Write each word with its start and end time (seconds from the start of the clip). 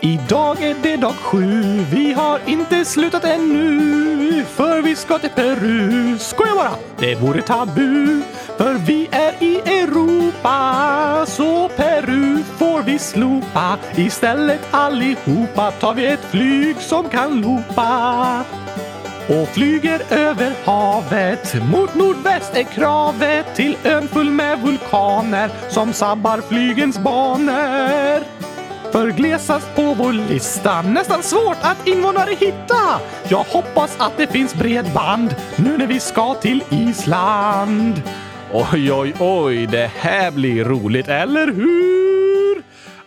Idag 0.00 0.62
är 0.62 0.76
det 0.82 0.96
dag 0.96 1.14
sju, 1.14 1.62
vi 1.90 2.12
har 2.12 2.40
inte 2.46 2.84
slutat 2.84 3.24
ännu. 3.24 4.44
För 4.44 4.82
vi 4.82 4.96
ska 4.96 5.18
till 5.18 5.30
Peru. 5.30 6.18
Skoja 6.18 6.54
bara, 6.54 6.72
det 6.98 7.14
vore 7.14 7.42
tabu. 7.42 8.22
För 8.56 8.74
vi 8.74 9.08
är 9.10 9.42
i 9.42 9.56
Europa, 9.58 11.26
så 11.26 11.68
Peru 11.68 12.42
får 12.58 12.82
vi 12.82 12.98
slopa. 12.98 13.78
Istället 13.96 14.60
allihopa 14.70 15.70
tar 15.70 15.94
vi 15.94 16.06
ett 16.06 16.24
flyg 16.30 16.76
som 16.80 17.08
kan 17.08 17.40
loopa. 17.40 18.44
Och 19.28 19.48
flyger 19.48 20.02
över 20.10 20.52
havet. 20.64 21.54
Mot 21.72 21.94
nordväst 21.94 22.56
är 22.56 22.62
kravet 22.62 23.54
till 23.56 23.76
ön 23.84 24.08
full 24.08 24.30
med 24.30 24.58
vulkaner 24.62 25.50
som 25.68 25.92
sabbar 25.92 26.40
flygens 26.48 26.98
banor. 26.98 28.47
För 28.92 29.10
glesast 29.10 29.74
på 29.74 29.94
vår 29.94 30.12
lista, 30.12 30.82
nästan 30.82 31.22
svårt 31.22 31.56
att 31.60 31.86
invånare 31.86 32.34
hitta. 32.34 33.00
Jag 33.28 33.44
hoppas 33.44 33.96
att 33.98 34.16
det 34.16 34.26
finns 34.26 34.54
bredband 34.54 35.34
nu 35.56 35.78
när 35.78 35.86
vi 35.86 36.00
ska 36.00 36.34
till 36.34 36.62
Island. 36.70 38.02
Oj, 38.52 38.92
oj, 38.92 39.14
oj, 39.18 39.66
det 39.66 39.90
här 39.96 40.30
blir 40.30 40.64
roligt, 40.64 41.08
eller 41.08 41.46
hur? 41.46 42.27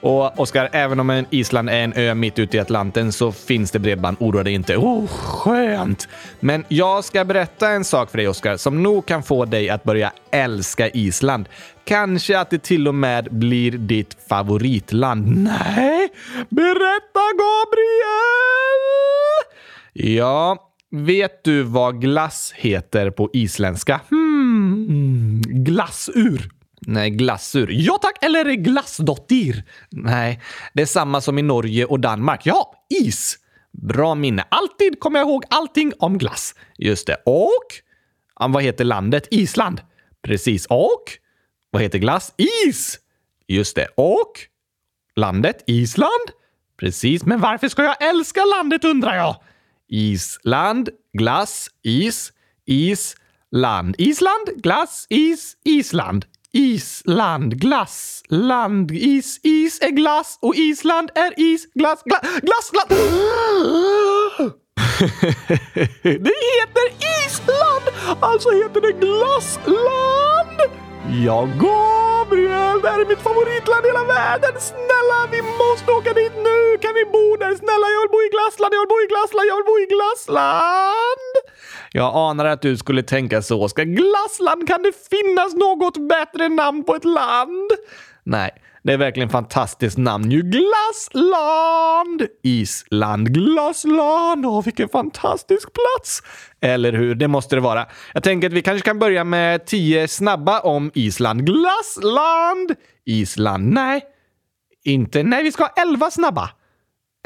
Och 0.01 0.39
Oskar, 0.39 0.69
även 0.71 0.99
om 0.99 1.09
en 1.09 1.25
Island 1.29 1.69
är 1.69 1.79
en 1.79 1.93
ö 1.93 2.13
mitt 2.13 2.39
ute 2.39 2.57
i 2.57 2.59
Atlanten 2.59 3.11
så 3.11 3.31
finns 3.31 3.71
det 3.71 3.79
bredband. 3.79 4.17
Oroa 4.19 4.43
dig 4.43 4.53
inte. 4.53 4.77
Oh, 4.77 5.07
skönt! 5.07 6.07
Men 6.39 6.65
jag 6.67 7.03
ska 7.03 7.25
berätta 7.25 7.69
en 7.69 7.83
sak 7.83 8.11
för 8.11 8.17
dig, 8.17 8.27
Oskar, 8.27 8.57
som 8.57 8.83
nog 8.83 9.05
kan 9.05 9.23
få 9.23 9.45
dig 9.45 9.69
att 9.69 9.83
börja 9.83 10.11
älska 10.31 10.89
Island. 10.89 11.49
Kanske 11.83 12.39
att 12.39 12.49
det 12.49 12.63
till 12.63 12.87
och 12.87 12.95
med 12.95 13.27
blir 13.31 13.71
ditt 13.71 14.17
favoritland. 14.29 15.37
Nej, 15.37 16.09
berätta 16.49 17.21
Gabriel! 17.37 18.51
Ja, 19.93 20.57
vet 20.91 21.43
du 21.43 21.63
vad 21.63 22.01
glass 22.01 22.53
heter 22.55 23.09
på 23.09 23.29
isländska? 23.33 24.01
Hmm, 24.09 25.41
glassur. 25.41 26.60
Nej, 26.87 27.09
glassur. 27.09 27.67
Ja 27.71 27.97
tack, 28.01 28.23
eller 28.23 28.53
glassdottir? 28.53 29.63
Nej, 29.89 30.41
det 30.73 30.81
är 30.81 30.85
samma 30.85 31.21
som 31.21 31.39
i 31.39 31.41
Norge 31.41 31.85
och 31.85 31.99
Danmark. 31.99 32.45
Ja, 32.45 32.85
is. 32.89 33.37
Bra 33.71 34.15
minne. 34.15 34.45
Alltid 34.49 34.99
kommer 34.99 35.19
jag 35.19 35.27
ihåg 35.27 35.43
allting 35.49 35.93
om 35.99 36.17
glass. 36.17 36.55
Just 36.77 37.07
det. 37.07 37.17
Och? 37.25 37.65
Vad 38.49 38.63
heter 38.63 38.83
landet? 38.83 39.27
Island. 39.31 39.81
Precis. 40.23 40.65
Och? 40.65 41.03
Vad 41.71 41.81
heter 41.81 41.99
glass? 41.99 42.33
Is! 42.67 42.99
Just 43.47 43.75
det. 43.75 43.87
Och? 43.95 44.31
Landet 45.15 45.63
Island? 45.67 46.31
Precis. 46.79 47.25
Men 47.25 47.39
varför 47.39 47.67
ska 47.67 47.83
jag 47.83 48.09
älska 48.09 48.41
landet 48.45 48.83
undrar 48.83 49.15
jag? 49.15 49.35
Island, 49.89 50.89
glass, 51.13 51.69
is, 51.83 52.33
is, 52.65 53.15
land. 53.51 53.95
Island, 53.97 54.47
glass, 54.55 55.05
is, 55.09 55.57
Island. 55.65 56.25
Island, 56.53 57.61
glass, 57.61 58.23
land, 58.29 58.91
is, 58.91 59.39
is 59.43 59.81
är 59.81 59.89
glass 59.89 60.37
och 60.41 60.55
Island 60.55 61.11
är 61.15 61.39
is, 61.39 61.65
glass, 61.73 62.03
glass, 62.03 62.21
glass, 62.21 62.71
glass. 62.71 62.87
det 66.03 66.37
heter 66.51 66.87
Island! 67.25 67.85
Alltså 68.21 68.49
heter 68.51 68.81
det 68.81 68.91
glassland! 68.91 70.57
Ja, 71.25 71.39
Gabriel, 71.63 72.81
det 72.81 72.89
här 72.89 72.99
är 73.01 73.05
mitt 73.05 73.21
favoritland 73.29 73.85
i 73.85 73.87
hela 73.87 74.03
världen. 74.03 74.53
Snälla, 74.59 75.19
vi 75.31 75.41
måste 75.41 75.91
åka 75.91 76.13
dit 76.13 76.35
nu. 76.47 76.77
Kan 76.81 76.93
vi 76.93 77.05
bo 77.05 77.25
där? 77.41 77.55
Snälla, 77.61 77.87
jag 77.95 78.01
vill 78.03 78.13
bo 78.15 78.21
i 78.27 78.29
glassland, 78.35 78.71
jag 78.73 78.81
vill 78.83 78.93
bo 78.95 78.99
i 79.05 79.07
glassland, 79.13 79.45
jag 79.51 79.57
vill 79.59 79.69
bo 79.71 79.77
i 79.85 79.87
glassland. 79.95 81.33
Jag 81.93 82.15
anade 82.15 82.51
att 82.51 82.61
du 82.61 82.77
skulle 82.77 83.03
tänka 83.03 83.41
så. 83.41 83.69
Ska 83.69 83.83
glassland? 83.83 84.67
Kan 84.67 84.83
det 84.83 84.91
finnas 85.09 85.53
något 85.53 86.09
bättre 86.09 86.49
namn 86.49 86.83
på 86.83 86.95
ett 86.95 87.05
land? 87.05 87.71
Nej, 88.23 88.51
det 88.83 88.93
är 88.93 88.97
verkligen 88.97 89.29
fantastiskt 89.29 89.97
namn 89.97 90.31
ju. 90.31 90.41
Glassland! 90.41 92.27
Island, 92.43 93.33
glassland. 93.33 94.45
Åh, 94.45 94.63
vilken 94.63 94.89
fantastisk 94.89 95.69
plats! 95.73 96.23
Eller 96.61 96.93
hur? 96.93 97.15
Det 97.15 97.27
måste 97.27 97.55
det 97.55 97.61
vara. 97.61 97.85
Jag 98.13 98.23
tänker 98.23 98.47
att 98.47 98.53
vi 98.53 98.61
kanske 98.61 98.85
kan 98.85 98.99
börja 98.99 99.23
med 99.23 99.65
tio 99.65 100.07
snabba 100.07 100.59
om 100.59 100.91
Island. 100.93 101.45
Glassland! 101.45 102.75
Island, 103.05 103.73
nej. 103.73 104.01
Inte, 104.83 105.23
nej, 105.23 105.43
vi 105.43 105.51
ska 105.51 105.63
ha 105.63 105.73
elva 105.81 106.11
snabba. 106.11 106.49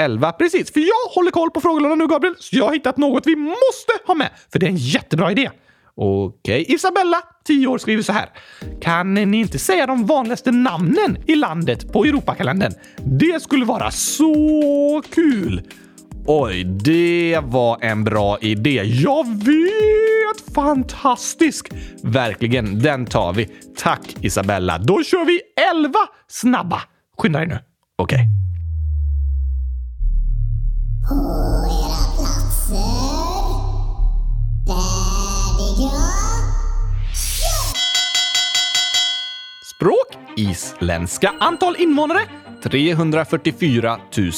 Elva, 0.01 0.31
precis. 0.31 0.73
För 0.73 0.79
jag 0.79 1.13
håller 1.15 1.31
koll 1.31 1.51
på 1.51 1.61
frågelådan 1.61 1.97
nu, 1.97 2.07
Gabriel, 2.07 2.35
så 2.39 2.55
jag 2.55 2.65
har 2.65 2.73
hittat 2.73 2.97
något 2.97 3.27
vi 3.27 3.35
måste 3.35 3.93
ha 4.07 4.13
med. 4.13 4.29
För 4.51 4.59
det 4.59 4.65
är 4.65 4.69
en 4.69 4.77
jättebra 4.77 5.31
idé. 5.31 5.51
Okej, 5.97 6.65
Isabella, 6.67 7.17
10 7.45 7.67
år, 7.67 7.77
skriver 7.77 8.03
så 8.03 8.13
här. 8.13 8.29
Kan 8.81 9.13
ni 9.13 9.39
inte 9.39 9.59
säga 9.59 9.85
de 9.85 10.05
vanligaste 10.05 10.51
namnen 10.51 11.17
i 11.27 11.35
landet 11.35 11.93
på 11.93 12.05
Europakalendern? 12.05 12.73
Det 12.97 13.41
skulle 13.41 13.65
vara 13.65 13.91
så 13.91 15.01
kul! 15.13 15.61
Oj, 16.27 16.63
det 16.63 17.39
var 17.43 17.77
en 17.81 18.03
bra 18.03 18.37
idé. 18.41 18.81
Jag 18.83 19.25
vet! 19.27 20.55
Fantastisk! 20.55 21.69
Verkligen, 22.03 22.79
den 22.79 23.05
tar 23.05 23.33
vi. 23.33 23.45
Tack 23.77 24.15
Isabella. 24.21 24.77
Då 24.77 25.03
kör 25.03 25.25
vi 25.25 25.41
11 25.75 25.99
snabba. 26.27 26.81
Skynda 27.17 27.39
dig 27.39 27.47
nu. 27.47 27.59
Okej. 27.97 28.15
Okay. 28.15 28.44
Isländska. 40.35 41.33
Antal 41.39 41.75
invånare 41.79 42.19
344 42.63 43.97
000. 44.17 44.31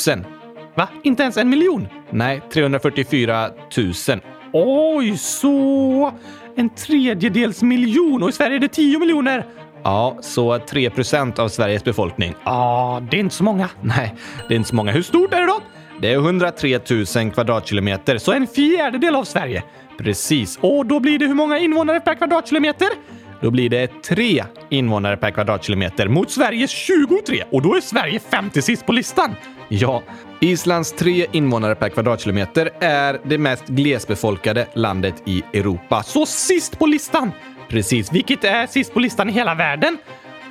Va? 0.76 0.88
Inte 1.04 1.24
ens 1.24 1.38
en 1.38 1.50
miljon? 1.50 1.88
Nej, 2.10 2.42
344 2.54 3.50
000. 3.78 3.94
Oj, 4.54 5.18
så 5.18 6.14
en 6.56 6.70
tredjedels 6.70 7.62
miljon 7.62 8.24
och 8.24 8.30
i 8.30 8.32
Sverige 8.32 8.56
är 8.56 8.60
det 8.60 8.68
10 8.68 9.00
miljoner. 9.00 9.46
Ja, 9.84 10.18
så 10.22 10.60
3 10.60 10.90
procent 10.90 11.40
av 11.40 11.50
Sveriges 11.50 11.84
befolkning. 11.84 12.36
Ja, 12.44 13.02
det 13.12 13.18
är 13.18 13.20
inte 13.20 13.36
så 13.36 13.44
många. 13.44 13.70
Nej, 13.82 14.16
det 14.48 14.54
är 14.54 14.58
inte 14.58 14.70
så 14.70 14.76
många. 14.76 14.92
Hur 14.92 15.02
stort 15.02 15.34
är 15.34 15.40
det 15.40 15.46
då? 15.48 15.60
Det 16.02 16.14
är 16.14 16.16
103 16.16 16.80
000 17.16 17.32
kvadratkilometer, 17.32 18.18
så 18.18 18.32
en 18.32 18.48
fjärdedel 18.48 19.16
av 19.16 19.24
Sverige. 19.24 19.64
Precis. 19.98 20.60
Och 20.62 20.86
då 20.86 21.00
blir 21.00 21.20
det 21.20 21.26
hur 21.26 21.34
många 21.34 21.58
invånare 21.58 22.00
per 22.00 22.16
kvadratkilometer? 22.16 22.88
Då 23.42 23.52
blir 23.52 23.70
det 23.70 23.88
3 24.04 24.44
invånare 24.70 25.18
per 25.18 25.32
kvadratkilometer 25.32 26.08
mot 26.08 26.32
Sveriges 26.32 26.72
23 26.72 27.44
och 27.52 27.62
då 27.62 27.76
är 27.76 27.82
Sverige 27.82 28.20
50 28.20 28.62
sist 28.62 28.86
på 28.86 28.92
listan. 28.92 29.36
Ja, 29.70 30.04
Islands 30.40 30.92
3 30.92 31.26
invånare 31.32 31.76
per 31.76 31.90
kvadratkilometer 31.90 32.70
är 32.80 33.20
det 33.24 33.38
mest 33.38 33.68
glesbefolkade 33.68 34.68
landet 34.74 35.24
i 35.26 35.44
Europa. 35.54 36.04
Så 36.04 36.26
sist 36.26 36.80
på 36.80 36.86
listan! 36.86 37.32
Precis, 37.70 38.14
vilket 38.14 38.44
är 38.44 38.68
sist 38.68 38.94
på 38.94 39.00
listan 39.00 39.30
i 39.30 39.32
hela 39.32 39.56
världen? 39.56 39.98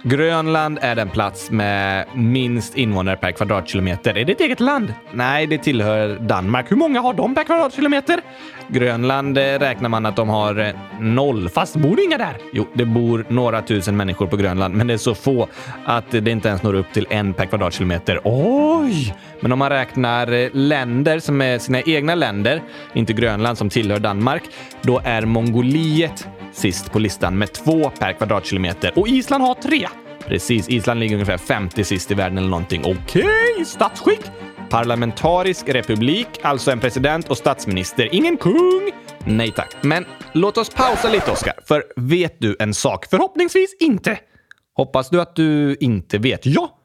Grönland 0.09 0.79
är 0.83 0.95
den 0.95 1.09
plats 1.09 1.51
med 1.51 2.07
minst 2.15 2.77
invånare 2.77 3.17
per 3.17 3.33
kvadratkilometer. 3.33 4.19
Är 4.19 4.25
det 4.25 4.33
ett 4.33 4.41
eget 4.41 4.61
land? 4.61 4.95
Nej, 5.13 5.47
det 5.47 5.59
tillhör 5.59 6.19
Danmark. 6.19 6.71
Hur 6.71 6.77
många 6.77 7.01
har 7.01 7.15
de 7.15 7.35
per 7.35 7.45
kvadratkilometer? 7.45 8.21
Grönland 8.69 9.39
eh, 9.39 9.43
räknar 9.43 9.89
man 9.89 10.07
att 10.07 10.17
de 10.17 10.29
har 10.29 10.59
eh, 10.59 10.75
noll, 11.01 11.49
fast 11.49 11.77
bor 11.77 11.97
det 11.97 12.03
inga 12.03 12.19
där? 12.19 12.37
Jo, 12.53 12.67
det 12.73 12.85
bor 12.85 13.25
några 13.29 13.63
tusen 13.63 13.97
människor 13.97 14.27
på 14.27 14.37
Grönland, 14.37 14.75
men 14.75 14.87
det 14.87 14.95
är 14.95 14.99
så 14.99 15.15
få 15.15 15.49
att 15.85 16.11
det 16.11 16.31
inte 16.31 16.49
ens 16.49 16.63
når 16.63 16.75
upp 16.75 16.93
till 16.93 17.07
en 17.11 17.35
per 17.35 17.47
kvadratkilometer. 17.47 18.21
Oj! 18.25 19.15
Men 19.41 19.53
om 19.53 19.59
man 19.59 19.71
räknar 19.71 20.33
eh, 20.33 20.49
länder 20.53 21.19
som 21.19 21.41
är 21.41 21.59
sina 21.59 21.81
egna 21.81 22.15
länder, 22.15 22.63
inte 22.95 23.13
Grönland 23.13 23.59
som 23.59 23.71
tillhör 23.71 23.99
Danmark, 23.99 24.43
då 24.83 25.01
är 25.05 25.23
Mongoliet 25.23 26.27
sist 26.53 26.93
på 26.93 26.99
listan 26.99 27.39
med 27.39 27.53
två 27.53 27.91
per 27.91 28.13
kvadratkilometer 28.13 28.99
och 28.99 29.09
Island 29.09 29.45
har 29.45 29.55
tre. 29.55 29.89
Precis, 30.27 30.69
Island 30.69 31.01
ligger 31.01 31.15
ungefär 31.15 31.39
50 31.39 31.85
sist 31.85 32.11
i 32.11 32.15
världen 32.15 32.39
eller 32.39 32.49
någonting. 32.49 32.83
Okej, 32.85 33.25
okay, 33.53 33.65
statsskick? 33.65 34.21
Parlamentarisk 34.71 35.69
republik, 35.69 36.29
alltså 36.43 36.71
en 36.71 36.81
president 36.81 37.29
och 37.31 37.37
statsminister. 37.37 38.15
Ingen 38.15 38.37
kung? 38.37 38.91
Nej 39.25 39.53
tack. 39.53 39.77
Men 39.81 40.05
låt 40.33 40.59
oss 40.59 40.71
pausa 40.71 41.09
lite, 41.09 41.31
Oskar. 41.31 41.55
För 41.65 41.85
vet 41.97 42.41
du 42.41 42.57
en 42.59 42.75
sak? 42.75 43.07
Förhoppningsvis 43.11 43.77
inte. 43.81 44.19
Hoppas 44.75 45.11
du 45.11 45.21
att 45.21 45.37
du 45.37 45.77
inte 45.81 46.19
vet? 46.19 46.47
Ja. 46.47 46.76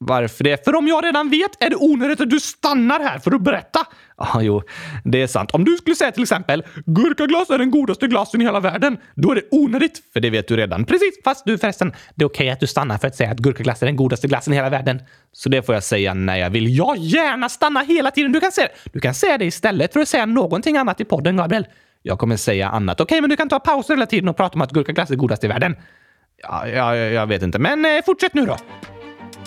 Varför 0.00 0.44
det? 0.44 0.64
För 0.64 0.74
om 0.74 0.88
jag 0.88 1.04
redan 1.04 1.30
vet 1.30 1.62
är 1.62 1.70
det 1.70 1.76
onödigt 1.76 2.20
att 2.20 2.30
du 2.30 2.40
stannar 2.40 3.00
här 3.00 3.18
för 3.18 3.34
att 3.34 3.42
berätta. 3.42 3.86
Ja, 4.16 4.30
ah, 4.34 4.40
jo, 4.40 4.62
det 5.04 5.22
är 5.22 5.26
sant. 5.26 5.50
Om 5.50 5.64
du 5.64 5.76
skulle 5.76 5.96
säga 5.96 6.12
till 6.12 6.22
exempel 6.22 6.64
gurkaglass 6.86 7.50
är 7.50 7.58
den 7.58 7.70
godaste 7.70 8.06
glassen 8.06 8.40
i 8.40 8.44
hela 8.44 8.60
världen, 8.60 8.98
då 9.14 9.30
är 9.30 9.34
det 9.34 9.42
onödigt, 9.50 10.02
för 10.12 10.20
det 10.20 10.30
vet 10.30 10.48
du 10.48 10.56
redan. 10.56 10.84
Precis, 10.84 11.22
fast 11.24 11.44
du 11.46 11.58
förresten, 11.58 11.92
det 12.14 12.24
är 12.24 12.28
okej 12.28 12.44
okay 12.44 12.50
att 12.50 12.60
du 12.60 12.66
stannar 12.66 12.98
för 12.98 13.08
att 13.08 13.16
säga 13.16 13.30
att 13.30 13.38
gurkaglass 13.38 13.82
är 13.82 13.86
den 13.86 13.96
godaste 13.96 14.28
glassen 14.28 14.52
i 14.52 14.56
hela 14.56 14.70
världen. 14.70 15.02
Så 15.32 15.48
det 15.48 15.62
får 15.62 15.74
jag 15.74 15.84
säga 15.84 16.14
när 16.14 16.36
jag 16.36 16.50
vill. 16.50 16.76
Jag 16.76 16.96
gärna 16.96 17.48
stanna 17.48 17.80
hela 17.80 18.10
tiden. 18.10 18.32
Du 18.32 18.40
kan 18.40 18.52
säga 18.52 18.66
det. 18.66 18.90
Du 18.92 19.00
kan 19.00 19.14
säga 19.14 19.38
det 19.38 19.44
istället 19.44 19.92
för 19.92 20.00
att 20.00 20.08
säga 20.08 20.26
någonting 20.26 20.76
annat 20.76 21.00
i 21.00 21.04
podden, 21.04 21.36
Gabriel. 21.36 21.66
Jag 22.02 22.18
kommer 22.18 22.36
säga 22.36 22.68
annat. 22.68 23.00
Okej, 23.00 23.04
okay, 23.04 23.20
men 23.20 23.30
du 23.30 23.36
kan 23.36 23.48
ta 23.48 23.60
pauser 23.60 23.94
hela 23.94 24.06
tiden 24.06 24.28
och 24.28 24.36
prata 24.36 24.54
om 24.54 24.62
att 24.62 24.72
gurkaglass 24.72 25.10
är 25.10 25.16
godast 25.16 25.44
i 25.44 25.48
världen. 25.48 25.76
Ja, 26.42 26.68
ja, 26.68 26.96
jag 26.96 27.26
vet 27.26 27.42
inte, 27.42 27.58
men 27.58 27.84
eh, 27.84 28.04
fortsätt 28.04 28.34
nu 28.34 28.46
då. 28.46 28.56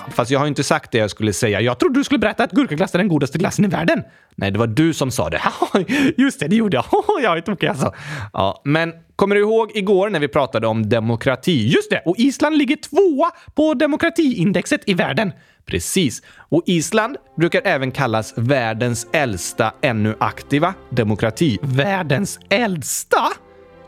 Fast 0.10 0.32
jag 0.32 0.40
har 0.40 0.48
inte 0.48 0.64
sagt 0.64 0.92
det 0.92 0.98
jag 0.98 1.10
skulle 1.10 1.34
säga. 1.34 1.62
Jag 1.62 1.80
trodde 1.80 2.00
du 2.00 2.04
skulle 2.04 2.20
berätta 2.20 2.44
att 2.44 2.52
gurkaglass 2.52 2.94
är 2.94 3.00
den 3.00 3.08
godaste 3.08 3.38
glassen 3.38 3.66
i 3.66 3.68
världen. 3.68 4.04
Nej, 4.36 4.52
det 4.52 4.60
var 4.60 4.68
du 4.68 4.94
som 4.94 5.12
sa 5.12 5.30
det. 5.30 5.42
Just 6.18 6.40
det, 6.40 6.48
det 6.48 6.56
gjorde 6.56 6.78
jag. 6.78 6.86
jag 7.24 7.38
är 7.38 7.42
tokig 7.42 7.68
alltså. 7.68 7.94
Ja, 8.34 8.62
men 8.66 8.94
kommer 9.16 9.36
du 9.36 9.42
ihåg 9.42 9.72
igår 9.76 10.10
när 10.10 10.20
vi 10.20 10.28
pratade 10.28 10.68
om 10.68 10.90
demokrati? 10.90 11.68
Just 11.68 11.90
det, 11.90 12.02
och 12.06 12.16
Island 12.18 12.58
ligger 12.58 12.76
tvåa 12.76 13.32
på 13.56 13.74
demokratiindexet 13.74 14.82
i 14.86 14.94
världen. 14.94 15.32
Precis. 15.66 16.22
Och 16.50 16.64
Island 16.66 17.18
brukar 17.38 17.62
även 17.66 17.92
kallas 17.92 18.34
världens 18.38 19.08
äldsta 19.14 19.74
ännu 19.82 20.16
aktiva 20.20 20.74
demokrati. 20.90 21.60
Världens 21.62 22.40
äldsta? 22.50 23.28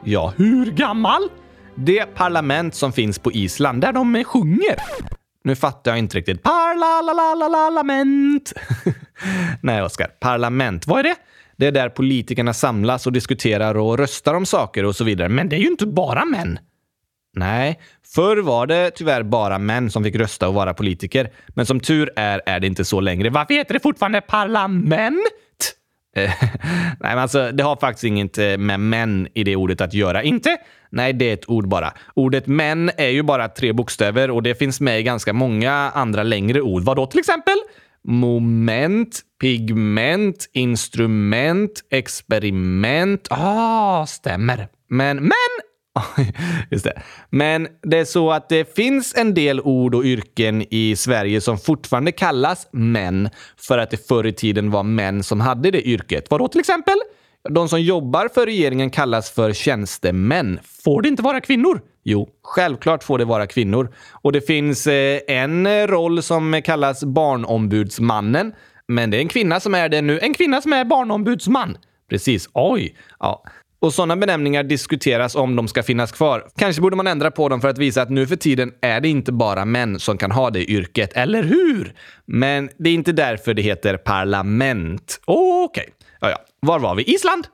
Ja, 0.04 0.34
hur 0.38 0.72
gammal? 0.72 1.22
Det 1.76 2.06
parlament 2.06 2.76
som 2.76 2.94
finns 2.94 3.20
på 3.20 3.32
Island 3.32 3.82
där 3.82 3.94
de 3.94 4.24
sjunger. 4.24 4.76
Nu 5.44 5.56
fattar 5.56 5.92
jag 5.92 6.00
inte 6.00 6.18
riktigt. 6.18 6.44
Parlament. 6.44 8.54
Nej, 9.62 9.82
Oskar. 9.82 10.08
Parlament. 10.08 10.88
Vad 10.88 11.00
är 11.00 11.04
det? 11.04 11.16
Det 11.58 11.68
är 11.68 11.72
där 11.72 11.90
politikerna 11.90 12.54
samlas 12.54 13.08
och 13.08 13.14
diskuterar 13.14 13.78
och 13.78 13.98
röstar 13.98 14.34
om 14.34 14.46
saker 14.46 14.86
och 14.86 14.96
så 14.96 15.04
vidare. 15.04 15.30
Men 15.30 15.50
det 15.50 15.56
är 15.56 15.60
ju 15.60 15.68
inte 15.68 15.86
bara 15.86 16.26
män. 16.26 16.60
Nej, 17.36 17.80
förr 18.16 18.38
var 18.38 18.68
det 18.68 18.92
tyvärr 18.92 19.24
bara 19.24 19.60
män 19.60 19.92
som 19.92 20.04
fick 20.04 20.16
rösta 20.16 20.48
och 20.48 20.54
vara 20.54 20.74
politiker. 20.74 21.32
Men 21.48 21.66
som 21.66 21.80
tur 21.80 22.12
är 22.16 22.42
är 22.46 22.60
det 22.60 22.68
inte 22.68 22.86
så 22.86 23.00
längre. 23.00 23.30
Varför 23.30 23.54
heter 23.54 23.74
det 23.74 23.80
fortfarande 23.80 24.22
parlament? 24.22 25.28
Eh, 26.16 26.32
nej, 26.42 26.96
men 27.00 27.20
alltså, 27.20 27.52
det 27.52 27.64
har 27.64 27.76
faktiskt 27.76 28.04
inget 28.04 28.38
eh, 28.38 28.58
med 28.58 28.80
män 28.80 29.28
i 29.34 29.44
det 29.44 29.56
ordet 29.56 29.82
att 29.82 29.94
göra. 29.94 30.24
Inte? 30.24 30.58
Nej, 30.90 31.14
det 31.14 31.30
är 31.30 31.34
ett 31.34 31.50
ord 31.50 31.68
bara. 31.68 31.94
Ordet 32.14 32.48
män 32.48 32.92
är 32.98 33.10
ju 33.10 33.24
bara 33.24 33.48
tre 33.48 33.74
bokstäver 33.74 34.32
och 34.32 34.44
det 34.44 34.56
finns 34.56 34.82
med 34.82 35.00
i 35.00 35.04
ganska 35.04 35.34
många 35.34 35.72
andra 35.74 36.24
längre 36.24 36.62
ord. 36.62 36.84
Vad 36.84 36.98
då 36.98 37.06
till 37.06 37.20
exempel? 37.20 37.56
Moment, 38.08 39.22
pigment, 39.42 40.50
instrument, 40.54 41.82
experiment. 41.92 43.28
Ah, 43.30 44.06
stämmer. 44.06 44.68
Men, 44.90 45.18
men 45.18 45.63
Just 46.72 46.86
det. 46.86 47.02
Men 47.30 47.68
det 47.82 47.98
är 47.98 48.06
så 48.06 48.32
att 48.32 48.50
det 48.50 48.76
finns 48.76 49.16
en 49.16 49.34
del 49.34 49.62
ord 49.62 49.96
och 49.96 50.04
yrken 50.04 50.66
i 50.70 50.96
Sverige 50.96 51.42
som 51.42 51.58
fortfarande 51.58 52.12
kallas 52.12 52.68
män 52.72 53.30
för 53.58 53.78
att 53.78 53.92
det 53.92 54.08
förr 54.08 54.28
i 54.28 54.34
tiden 54.34 54.72
var 54.72 54.84
män 54.84 55.24
som 55.24 55.42
hade 55.42 55.72
det 55.72 55.88
yrket. 55.88 56.26
Vadå 56.30 56.48
till 56.48 56.60
exempel? 56.60 56.96
De 57.50 57.70
som 57.70 57.82
jobbar 57.82 58.30
för 58.34 58.46
regeringen 58.46 58.90
kallas 58.90 59.32
för 59.32 59.54
tjänstemän. 59.54 60.60
Får 60.84 61.02
det 61.02 61.08
inte 61.08 61.24
vara 61.24 61.42
kvinnor? 61.42 61.82
Jo, 62.04 62.30
självklart 62.44 63.04
får 63.04 63.18
det 63.18 63.26
vara 63.26 63.48
kvinnor. 63.48 63.94
Och 64.12 64.32
det 64.32 64.42
finns 64.42 64.88
eh, 64.88 65.20
en 65.28 65.66
eh, 65.66 65.88
roll 65.88 66.24
som 66.24 66.62
kallas 66.66 67.04
barnombudsmannen. 67.04 68.54
Men 68.88 69.12
det 69.12 69.18
är 69.18 69.22
en 69.22 69.28
kvinna 69.28 69.60
som 69.60 69.76
är 69.76 69.90
det 69.90 70.02
nu. 70.02 70.20
En 70.20 70.34
kvinna 70.34 70.62
som 70.62 70.74
är 70.74 70.86
barnombudsman. 70.86 71.78
Precis. 72.10 72.50
Oj! 72.54 72.96
Ja. 73.20 73.44
Och 73.84 73.94
sådana 73.94 74.16
benämningar 74.16 74.64
diskuteras 74.64 75.36
om 75.36 75.56
de 75.56 75.68
ska 75.68 75.84
finnas 75.84 76.12
kvar. 76.12 76.48
Kanske 76.58 76.82
borde 76.82 76.96
man 76.96 77.08
ändra 77.08 77.32
på 77.32 77.50
dem 77.50 77.62
för 77.62 77.68
att 77.68 77.78
visa 77.78 78.02
att 78.02 78.10
nu 78.10 78.28
för 78.28 78.36
tiden 78.36 78.72
är 78.82 79.02
det 79.02 79.10
inte 79.10 79.32
bara 79.32 79.66
män 79.66 80.00
som 80.00 80.18
kan 80.18 80.32
ha 80.32 80.50
det 80.50 80.72
yrket, 80.72 81.14
eller 81.14 81.44
hur? 81.44 81.94
Men 82.26 82.70
det 82.78 82.90
är 82.90 82.94
inte 82.94 83.12
därför 83.12 83.54
det 83.54 83.62
heter 83.62 83.98
parlament. 83.98 85.20
Okej. 85.26 85.64
Okay. 85.64 85.86
Ja, 86.20 86.30
ja. 86.30 86.38
Var 86.60 86.80
var 86.80 86.96
vi? 86.96 87.04
Island? 87.04 87.48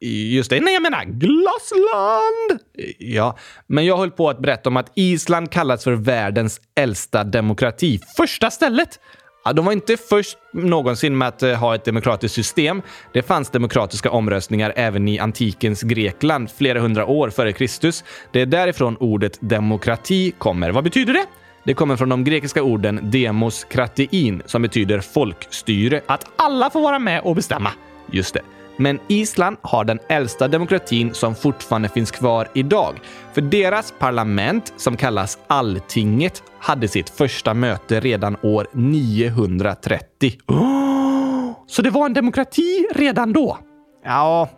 Just 0.00 0.50
det, 0.50 0.60
nej 0.60 0.74
jag 0.74 0.82
menar 0.82 1.04
Glasland! 1.04 2.60
Ja, 2.98 3.38
men 3.66 3.86
jag 3.86 3.96
höll 3.96 4.10
på 4.10 4.30
att 4.30 4.38
berätta 4.38 4.68
om 4.68 4.76
att 4.76 4.92
Island 4.94 5.50
kallas 5.50 5.84
för 5.84 5.92
världens 5.92 6.60
äldsta 6.74 7.24
demokrati. 7.24 8.00
Första 8.16 8.50
stället! 8.50 9.00
Ja, 9.44 9.52
de 9.52 9.64
var 9.64 9.72
inte 9.72 9.96
först 9.96 10.38
någonsin 10.52 11.18
med 11.18 11.28
att 11.28 11.42
eh, 11.42 11.54
ha 11.54 11.74
ett 11.74 11.84
demokratiskt 11.84 12.34
system. 12.34 12.82
Det 13.12 13.22
fanns 13.22 13.50
demokratiska 13.50 14.10
omröstningar 14.10 14.72
även 14.76 15.08
i 15.08 15.18
antikens 15.18 15.82
Grekland 15.82 16.50
flera 16.50 16.80
hundra 16.80 17.06
år 17.06 17.30
före 17.30 17.52
Kristus. 17.52 18.04
Det 18.32 18.40
är 18.40 18.46
därifrån 18.46 18.96
ordet 19.00 19.38
demokrati 19.40 20.30
kommer. 20.38 20.70
Vad 20.70 20.84
betyder 20.84 21.12
det? 21.12 21.26
Det 21.64 21.74
kommer 21.74 21.96
från 21.96 22.08
de 22.08 22.24
grekiska 22.24 22.62
orden 22.62 23.00
demos 23.02 23.64
kratein 23.64 24.42
som 24.46 24.62
betyder 24.62 25.00
folkstyre. 25.00 26.00
Att 26.06 26.24
alla 26.36 26.70
får 26.70 26.80
vara 26.80 26.98
med 26.98 27.20
och 27.20 27.36
bestämma. 27.36 27.70
Just 28.12 28.34
det. 28.34 28.57
Men 28.78 28.98
Island 29.08 29.56
har 29.62 29.84
den 29.84 29.98
äldsta 30.08 30.48
demokratin 30.48 31.14
som 31.14 31.34
fortfarande 31.34 31.88
finns 31.88 32.10
kvar 32.10 32.48
idag. 32.54 32.94
För 33.32 33.40
deras 33.40 33.94
parlament, 33.98 34.72
som 34.76 34.96
kallas 34.96 35.38
Alltinget, 35.46 36.42
hade 36.58 36.88
sitt 36.88 37.10
första 37.10 37.54
möte 37.54 38.00
redan 38.00 38.36
år 38.42 38.66
930. 38.72 40.32
Oh, 40.46 41.52
så 41.66 41.82
det 41.82 41.90
var 41.90 42.06
en 42.06 42.14
demokrati 42.14 42.86
redan 42.94 43.32
då? 43.32 43.58
Ja, 44.04 44.48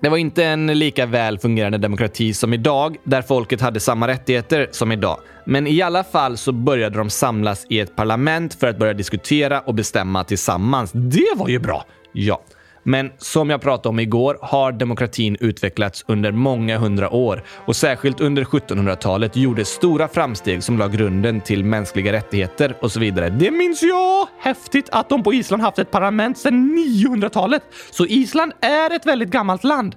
det 0.00 0.08
var 0.08 0.16
inte 0.16 0.44
en 0.44 0.66
lika 0.66 1.06
väl 1.06 1.38
fungerande 1.38 1.78
demokrati 1.78 2.34
som 2.34 2.54
idag, 2.54 2.96
där 3.04 3.22
folket 3.22 3.60
hade 3.60 3.80
samma 3.80 4.08
rättigheter 4.08 4.68
som 4.70 4.92
idag. 4.92 5.18
Men 5.44 5.66
i 5.66 5.82
alla 5.82 6.04
fall 6.04 6.36
så 6.36 6.52
började 6.52 6.98
de 6.98 7.10
samlas 7.10 7.66
i 7.68 7.80
ett 7.80 7.96
parlament 7.96 8.54
för 8.54 8.66
att 8.66 8.78
börja 8.78 8.94
diskutera 8.94 9.60
och 9.60 9.74
bestämma 9.74 10.24
tillsammans. 10.24 10.90
Det 10.92 11.28
var 11.36 11.48
ju 11.48 11.58
bra! 11.58 11.84
Ja. 12.12 12.40
Men 12.86 13.10
som 13.18 13.50
jag 13.50 13.60
pratade 13.60 13.88
om 13.88 14.00
igår 14.00 14.38
har 14.42 14.72
demokratin 14.72 15.36
utvecklats 15.40 16.04
under 16.08 16.32
många 16.32 16.78
hundra 16.78 17.10
år 17.10 17.44
och 17.48 17.76
särskilt 17.76 18.20
under 18.20 18.44
1700-talet 18.44 19.36
gjordes 19.36 19.68
stora 19.68 20.08
framsteg 20.08 20.62
som 20.62 20.78
la 20.78 20.88
grunden 20.88 21.40
till 21.40 21.64
mänskliga 21.64 22.12
rättigheter 22.12 22.76
och 22.80 22.92
så 22.92 23.00
vidare. 23.00 23.30
Det 23.30 23.50
minns 23.50 23.82
jag! 23.82 24.28
Häftigt 24.40 24.88
att 24.92 25.08
de 25.08 25.22
på 25.22 25.34
Island 25.34 25.62
haft 25.62 25.78
ett 25.78 25.90
parlament 25.90 26.38
sedan 26.38 26.78
900-talet. 26.78 27.62
Så 27.90 28.06
Island 28.06 28.52
är 28.60 28.96
ett 28.96 29.06
väldigt 29.06 29.30
gammalt 29.30 29.64
land. 29.64 29.96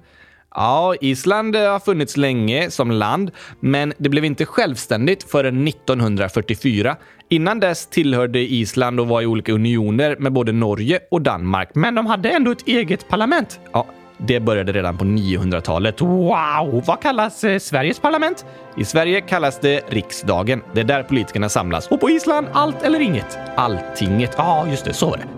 Ja, 0.57 0.95
Island 1.01 1.56
eh, 1.56 1.71
har 1.71 1.80
funnits 1.80 2.18
länge 2.18 2.71
som 2.71 2.92
land, 2.92 3.31
men 3.59 3.94
det 3.98 4.09
blev 4.09 4.25
inte 4.25 4.45
självständigt 4.45 5.31
förrän 5.31 5.68
1944. 5.68 6.95
Innan 7.30 7.59
dess 7.59 7.88
tillhörde 7.88 8.39
Island 8.39 9.00
och 9.00 9.07
var 9.07 9.21
i 9.21 9.25
olika 9.25 9.51
unioner 9.51 10.15
med 10.19 10.33
både 10.33 10.52
Norge 10.52 10.99
och 11.11 11.21
Danmark, 11.21 11.69
men 11.73 11.95
de 11.95 12.06
hade 12.06 12.30
ändå 12.30 12.52
ett 12.52 12.68
eget 12.68 13.07
parlament. 13.07 13.59
Ja, 13.73 13.85
det 14.18 14.40
började 14.40 14.71
redan 14.71 14.97
på 14.97 15.06
900-talet. 15.06 16.02
Wow! 16.02 16.83
Vad 16.85 17.02
kallas 17.02 17.44
eh, 17.44 17.59
Sveriges 17.59 17.99
parlament? 17.99 18.45
I 18.78 18.85
Sverige 18.85 19.21
kallas 19.21 19.59
det 19.59 19.81
riksdagen. 19.90 20.61
Det 20.73 20.80
är 20.80 20.85
där 20.85 21.04
politikerna 21.04 21.49
samlas. 21.49 21.87
Och 21.87 21.99
på 21.99 22.09
Island 22.09 22.47
allt 22.54 22.83
eller 22.83 22.99
inget. 22.99 23.37
Alltinget. 23.56 24.33
Ja, 24.37 24.44
ah, 24.44 24.68
just 24.68 24.85
det. 24.85 24.94
Så 24.94 25.09
var 25.09 25.18
det. 25.18 25.36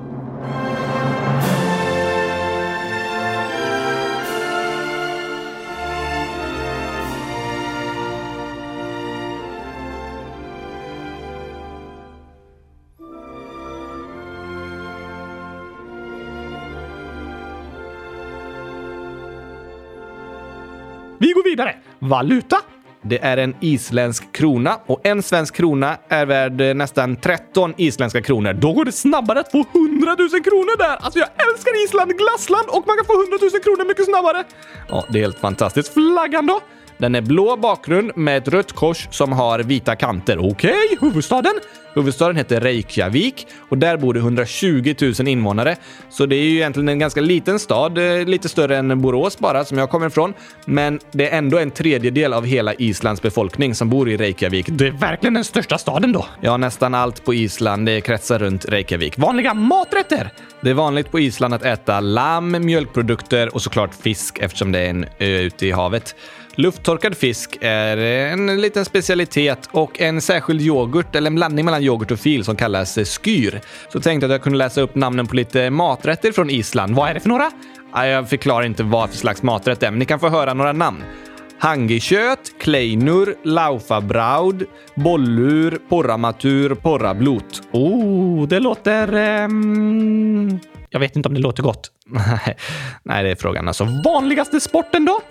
Vi 21.19 21.31
går 21.31 21.43
vidare. 21.43 21.75
Valuta. 21.99 22.57
Det 23.01 23.19
är 23.23 23.37
en 23.37 23.55
isländsk 23.59 24.31
krona 24.31 24.79
och 24.85 24.99
en 25.03 25.23
svensk 25.23 25.55
krona 25.55 25.97
är 26.09 26.25
värd 26.25 26.61
eh, 26.61 26.73
nästan 26.73 27.15
13 27.15 27.73
isländska 27.77 28.21
kronor. 28.21 28.53
Då 28.53 28.73
går 28.73 28.85
det 28.85 28.91
snabbare 28.91 29.39
att 29.39 29.51
få 29.51 29.57
100 29.57 30.15
000 30.19 30.29
kronor 30.29 30.77
där! 30.77 30.95
Alltså 30.95 31.19
jag 31.19 31.29
älskar 31.49 31.83
Island, 31.85 32.17
glassland 32.17 32.67
och 32.67 32.83
man 32.87 32.97
kan 32.97 33.05
få 33.05 33.13
100 33.13 33.37
000 33.41 33.51
kronor 33.63 33.87
mycket 33.87 34.05
snabbare! 34.05 34.43
Ja, 34.89 35.05
det 35.09 35.19
är 35.19 35.21
helt 35.21 35.39
fantastiskt. 35.39 35.93
Flaggan 35.93 36.45
då? 36.45 36.59
Den 36.99 37.15
är 37.15 37.21
blå 37.21 37.57
bakgrund 37.57 38.11
med 38.15 38.37
ett 38.37 38.47
rött 38.47 38.71
kors 38.71 39.07
som 39.11 39.31
har 39.31 39.59
vita 39.59 39.95
kanter. 39.95 40.37
Okej, 40.37 40.69
okay. 40.69 40.97
huvudstaden? 41.01 41.53
Huvudstaden 41.93 42.35
heter 42.35 42.61
Reykjavik 42.61 43.47
och 43.69 43.77
där 43.77 43.97
bor 43.97 44.13
det 44.13 44.19
120 44.19 44.95
000 45.01 45.27
invånare. 45.27 45.75
Så 46.09 46.25
det 46.25 46.35
är 46.35 46.43
ju 46.43 46.55
egentligen 46.55 46.89
en 46.89 46.99
ganska 46.99 47.21
liten 47.21 47.59
stad, 47.59 47.97
eh, 47.97 48.25
lite 48.25 48.49
större 48.49 48.77
än 48.77 49.01
Borås 49.01 49.39
bara, 49.39 49.65
som 49.65 49.77
jag 49.77 49.89
kommer 49.89 50.07
ifrån. 50.07 50.33
Men 50.65 50.99
det 51.11 51.29
är 51.29 51.37
ändå 51.37 51.57
en 51.57 51.71
tredjedel 51.71 52.33
av 52.33 52.45
hela 52.45 52.73
Islands 52.73 53.21
befolkning 53.21 53.75
som 53.75 53.89
bor 53.89 54.09
i 54.09 54.17
Reykjavik. 54.17 54.65
Det 54.69 54.87
är 54.87 54.91
verkligen 54.91 55.33
den 55.33 55.43
största 55.43 55.77
staden 55.77 56.11
då. 56.11 56.25
Ja, 56.41 56.57
nästan 56.57 56.95
allt 56.95 57.25
på 57.25 57.33
Island 57.33 58.03
kretsar 58.03 58.39
runt 58.39 58.65
Reykjavik. 58.65 59.17
Vanliga 59.17 59.53
maträtter! 59.53 60.31
Det 60.61 60.69
är 60.69 60.73
vanligt 60.73 61.11
på 61.11 61.19
Island 61.19 61.53
att 61.53 61.65
äta 61.65 61.99
lamm, 61.99 62.65
mjölkprodukter 62.65 63.53
och 63.55 63.61
såklart 63.61 63.95
fisk 63.95 64.39
eftersom 64.39 64.71
det 64.71 64.79
är 64.79 64.89
en 64.89 65.05
ö 65.19 65.39
ute 65.39 65.67
i 65.67 65.71
havet. 65.71 66.15
Lufttorkad 66.55 67.17
fisk 67.17 67.57
är 67.61 67.97
en 67.97 68.61
liten 68.61 68.85
specialitet 68.85 69.69
och 69.71 70.01
en 70.01 70.21
särskild 70.21 70.61
yoghurt, 70.61 71.15
eller 71.15 71.27
en 71.27 71.35
blandning 71.35 71.65
mellan 71.65 71.83
yoghurt 71.83 72.11
och 72.11 72.19
fil 72.19 72.43
som 72.43 72.55
kallas 72.55 72.95
skyr. 72.95 73.61
Så 73.93 73.99
tänkte 73.99 74.25
jag 74.25 74.31
att 74.31 74.33
jag 74.33 74.41
kunde 74.41 74.57
läsa 74.57 74.81
upp 74.81 74.95
namnen 74.95 75.27
på 75.27 75.35
lite 75.35 75.69
maträtter 75.69 76.31
från 76.31 76.49
Island. 76.49 76.95
Vad 76.95 77.09
är 77.09 77.13
det 77.13 77.19
för 77.19 77.29
några? 77.29 77.51
Jag 77.93 78.29
förklarar 78.29 78.65
inte 78.65 78.83
vad 78.83 79.09
för 79.09 79.17
slags 79.17 79.43
maträtt 79.43 79.79
det 79.79 79.87
är, 79.87 79.91
men 79.91 79.99
ni 79.99 80.05
kan 80.05 80.19
få 80.19 80.29
höra 80.29 80.53
några 80.53 80.73
namn. 80.73 81.03
Hangikött, 81.59 82.51
kleinur, 82.59 83.35
laufabraud, 83.43 84.65
bollur, 84.95 85.79
porramatur, 85.89 86.75
porrablot. 86.75 87.61
Oh, 87.71 88.47
det 88.47 88.59
låter... 88.59 89.13
ehm, 89.13 90.59
jag 90.89 90.99
vet 90.99 91.15
inte 91.15 91.29
om 91.29 91.35
det 91.35 91.41
låter 91.41 91.63
gott. 91.63 91.91
Nej, 93.03 93.23
det 93.23 93.31
är 93.31 93.35
frågan. 93.35 93.67
Alltså, 93.67 93.87
vanligaste 94.05 94.59
sporten 94.59 95.05
då? 95.05 95.21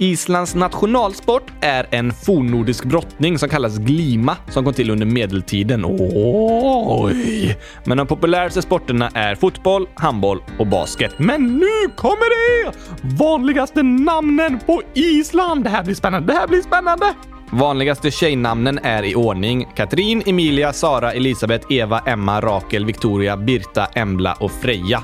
Islands 0.00 0.54
nationalsport 0.54 1.52
är 1.60 1.86
en 1.90 2.12
fornnordisk 2.12 2.84
brottning 2.84 3.38
som 3.38 3.48
kallas 3.48 3.78
glima 3.78 4.36
som 4.50 4.64
kom 4.64 4.74
till 4.74 4.90
under 4.90 5.06
medeltiden. 5.06 5.84
Oj! 5.88 7.58
Men 7.84 7.98
de 7.98 8.06
populäraste 8.06 8.62
sporterna 8.62 9.10
är 9.14 9.34
fotboll, 9.34 9.88
handboll 9.94 10.42
och 10.58 10.66
basket. 10.66 11.18
Men 11.18 11.46
nu 11.46 11.90
kommer 11.96 12.64
det! 12.64 12.72
Vanligaste 13.02 13.82
namnen 13.82 14.58
på 14.66 14.82
Island! 14.94 15.64
Det 15.64 15.70
här 15.70 15.84
blir 15.84 15.94
spännande, 15.94 16.32
det 16.32 16.38
här 16.38 16.48
blir 16.48 16.62
spännande! 16.62 17.14
Vanligaste 17.52 18.10
tjejnamnen 18.10 18.78
är 18.82 19.02
i 19.02 19.14
ordning 19.14 19.68
Katrin, 19.76 20.22
Emilia, 20.26 20.72
Sara, 20.72 21.12
Elisabeth, 21.12 21.66
Eva, 21.72 21.98
Emma, 22.06 22.40
Rakel, 22.40 22.84
Victoria, 22.84 23.36
Birta, 23.36 23.86
Embla 23.86 24.34
och 24.40 24.52
Freja. 24.52 25.02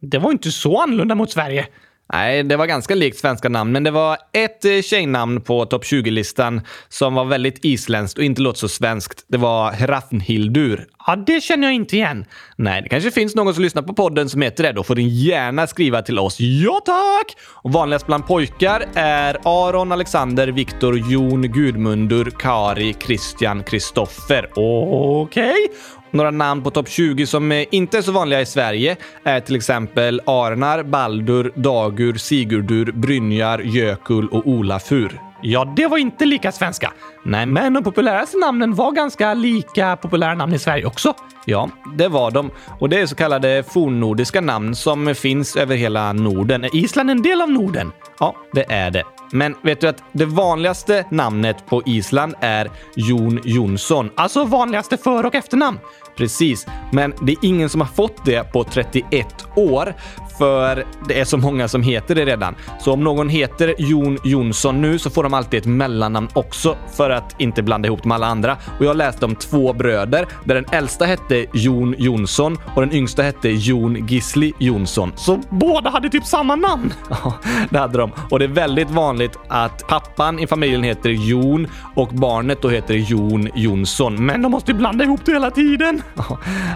Det 0.00 0.18
var 0.18 0.30
inte 0.30 0.50
så 0.50 0.80
annorlunda 0.80 1.14
mot 1.14 1.30
Sverige. 1.30 1.66
Nej, 2.12 2.42
det 2.42 2.56
var 2.56 2.66
ganska 2.66 2.94
likt 2.94 3.18
svenska 3.18 3.48
namn, 3.48 3.72
men 3.72 3.84
det 3.84 3.90
var 3.90 4.18
ett 4.32 4.64
eh, 4.64 4.80
tjejnamn 4.82 5.40
på 5.40 5.66
topp 5.66 5.84
20-listan 5.84 6.60
som 6.88 7.14
var 7.14 7.24
väldigt 7.24 7.64
isländskt 7.64 8.18
och 8.18 8.24
inte 8.24 8.42
låter 8.42 8.58
så 8.58 8.68
svenskt. 8.68 9.24
Det 9.28 9.38
var 9.38 9.72
Hrafnhildur. 9.72 10.86
Ja, 11.06 11.16
det 11.16 11.40
känner 11.40 11.66
jag 11.66 11.74
inte 11.74 11.96
igen. 11.96 12.24
Nej, 12.56 12.82
det 12.82 12.88
kanske 12.88 13.10
finns 13.10 13.34
någon 13.34 13.54
som 13.54 13.62
lyssnar 13.62 13.82
på 13.82 13.94
podden 13.94 14.28
som 14.28 14.42
heter 14.42 14.64
det. 14.64 14.72
Då 14.72 14.82
får 14.82 14.94
ni 14.94 15.08
gärna 15.08 15.66
skriva 15.66 16.02
till 16.02 16.18
oss. 16.18 16.40
Ja, 16.40 16.80
tack! 16.86 17.36
Och 17.52 17.72
vanligast 17.72 18.06
bland 18.06 18.26
pojkar 18.26 18.84
är 18.94 19.38
Aron, 19.44 19.92
Alexander, 19.92 20.48
Viktor, 20.48 20.98
Jon, 20.98 21.42
Gudmundur, 21.42 22.30
Kari, 22.38 22.94
Christian, 23.06 23.62
Kristoffer. 23.62 24.50
Okej. 24.54 25.68
Några 26.10 26.30
namn 26.30 26.62
på 26.62 26.70
topp 26.70 26.88
20 26.88 27.26
som 27.26 27.52
eh, 27.52 27.64
inte 27.70 27.98
är 27.98 28.02
så 28.02 28.12
vanliga 28.12 28.40
i 28.40 28.46
Sverige 28.46 28.96
är 29.24 29.40
till 29.40 29.56
exempel 29.56 30.20
Arnar, 30.26 30.82
Baldur, 30.82 31.52
Dagur, 31.54 32.14
Sigurdur, 32.14 32.92
Brynjar, 32.92 33.58
Jökull 33.58 34.28
och 34.28 34.46
Olafur. 34.46 35.20
Ja, 35.42 35.72
det 35.76 35.86
var 35.86 35.98
inte 35.98 36.24
lika 36.24 36.52
svenska. 36.52 36.92
Nej, 37.24 37.46
men 37.46 37.72
de 37.72 37.84
populäraste 37.84 38.38
namnen 38.38 38.74
var 38.74 38.92
ganska 38.92 39.34
lika 39.34 39.96
populära 39.96 40.34
namn 40.34 40.54
i 40.54 40.58
Sverige 40.58 40.86
också. 40.86 41.14
Ja, 41.44 41.70
det 41.96 42.08
var 42.08 42.30
de. 42.30 42.50
Och 42.78 42.88
det 42.88 43.00
är 43.00 43.06
så 43.06 43.14
kallade 43.14 43.62
fornnordiska 43.62 44.40
namn 44.40 44.74
som 44.74 45.14
finns 45.14 45.56
över 45.56 45.76
hela 45.76 46.12
Norden. 46.12 46.64
Är 46.64 46.76
Island 46.76 47.10
en 47.10 47.22
del 47.22 47.42
av 47.42 47.50
Norden? 47.50 47.92
Ja, 48.20 48.36
det 48.52 48.72
är 48.72 48.90
det. 48.90 49.04
Men 49.32 49.54
vet 49.62 49.80
du 49.80 49.88
att 49.88 50.02
det 50.12 50.24
vanligaste 50.24 51.04
namnet 51.10 51.66
på 51.66 51.82
Island 51.86 52.34
är 52.40 52.70
Jon 52.96 53.40
Jonsson? 53.44 54.10
Alltså 54.14 54.44
vanligaste 54.44 54.96
för 54.96 55.26
och 55.26 55.34
efternamn? 55.34 55.78
Precis, 56.16 56.66
men 56.92 57.14
det 57.22 57.32
är 57.32 57.38
ingen 57.42 57.68
som 57.68 57.80
har 57.80 57.88
fått 57.88 58.24
det 58.24 58.52
på 58.52 58.64
31 58.64 59.26
år. 59.56 59.94
För 60.38 60.84
det 61.08 61.20
är 61.20 61.24
så 61.24 61.36
många 61.36 61.68
som 61.68 61.82
heter 61.82 62.14
det 62.14 62.24
redan. 62.24 62.54
Så 62.80 62.92
om 62.92 63.04
någon 63.04 63.28
heter 63.28 63.74
Jon 63.78 64.18
Jonsson 64.24 64.80
nu 64.80 64.98
så 64.98 65.10
får 65.10 65.22
de 65.22 65.34
alltid 65.34 65.60
ett 65.60 65.66
mellannamn 65.66 66.28
också 66.32 66.76
för 66.96 67.10
att 67.10 67.34
inte 67.40 67.62
blanda 67.62 67.86
ihop 67.86 68.04
med 68.04 68.14
alla 68.14 68.26
andra. 68.26 68.56
Och 68.78 68.84
jag 68.84 68.96
läste 68.96 69.24
om 69.24 69.36
två 69.36 69.72
bröder 69.72 70.26
där 70.44 70.54
den 70.54 70.64
äldsta 70.72 71.04
hette 71.04 71.46
Jon 71.52 71.94
Jonsson 71.98 72.58
och 72.74 72.80
den 72.80 72.92
yngsta 72.92 73.22
hette 73.22 73.48
Jon 73.48 74.06
Gisli 74.06 74.52
Jonsson. 74.58 75.12
Så 75.16 75.40
båda 75.50 75.90
hade 75.90 76.10
typ 76.10 76.24
samma 76.24 76.56
namn? 76.56 76.92
Ja, 77.24 77.34
det 77.70 77.78
hade 77.78 77.98
de. 77.98 78.10
Och 78.30 78.38
det 78.38 78.44
är 78.44 78.48
väldigt 78.48 78.90
vanligt 78.90 79.38
att 79.48 79.88
pappan 79.88 80.38
i 80.38 80.46
familjen 80.46 80.82
heter 80.82 81.10
Jon 81.10 81.68
och 81.94 82.08
barnet 82.08 82.62
då 82.62 82.68
heter 82.68 82.94
Jon 82.94 83.48
Jonsson. 83.54 84.26
Men 84.26 84.42
de 84.42 84.52
måste 84.52 84.72
ju 84.72 84.78
blanda 84.78 85.04
ihop 85.04 85.20
det 85.24 85.32
hela 85.32 85.50
tiden. 85.50 86.02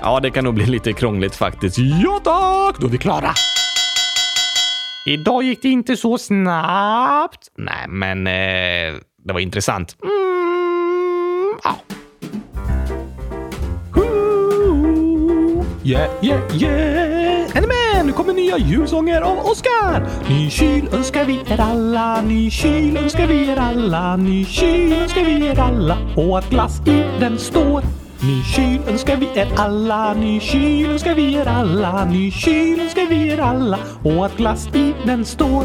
Ja, 0.02 0.20
det 0.20 0.30
kan 0.30 0.44
nog 0.44 0.54
bli 0.54 0.66
lite 0.66 0.92
krångligt 0.92 1.34
faktiskt. 1.34 1.78
Ja 1.78 2.20
tack! 2.24 2.80
Då 2.80 2.86
är 2.86 2.90
vi 2.90 2.98
klara. 2.98 3.30
Idag 5.06 5.42
gick 5.42 5.62
det 5.62 5.68
inte 5.68 5.96
så 5.96 6.18
snabbt. 6.18 7.48
Nej, 7.58 7.88
men 7.88 8.26
eh, 8.26 9.00
det 9.24 9.32
var 9.32 9.40
intressant. 9.40 9.96
Mm, 10.02 11.58
ja. 11.64 11.76
Yeah, 15.84 16.24
yeah, 16.24 16.62
yeah! 16.62 17.56
Är 17.56 17.60
ni 17.60 17.66
med? 17.66 18.06
Nu 18.06 18.12
kommer 18.12 18.32
nya 18.32 18.58
julsånger 18.58 19.20
av 19.20 19.38
Oskar! 19.38 20.08
Ny 20.28 20.50
kyl 20.50 20.88
önskar 20.92 21.24
vi 21.24 21.40
er 21.46 21.60
alla, 21.60 22.20
ny 22.22 22.50
kyl 22.50 22.96
önskar 22.96 23.26
vi 23.26 23.48
er 23.48 23.56
alla, 23.56 24.16
ny 24.16 24.44
kyl 24.44 24.92
önskar 24.92 25.24
vi 25.24 25.46
er 25.46 25.60
alla 25.60 25.98
och 26.16 26.38
att 26.38 26.50
glass 26.50 26.80
i 26.86 27.02
den 27.20 27.38
står. 27.38 28.01
Ny 28.22 28.42
kyl 28.42 28.80
önskar 28.86 29.16
vi 29.16 29.26
er 29.34 29.48
alla, 29.58 30.14
ny 30.14 30.40
kyl 30.40 30.90
önskar 30.90 31.14
vi 31.14 31.24
er 31.34 31.48
alla, 31.50 32.04
ny 32.04 32.30
kyl 32.30 32.80
önskar 32.80 33.08
vi 33.10 33.32
er 33.32 33.38
alla 33.38 33.78
och 34.04 34.26
att 34.26 34.36
glass 34.36 34.66
i 34.74 34.94
den 35.06 35.24
står. 35.24 35.64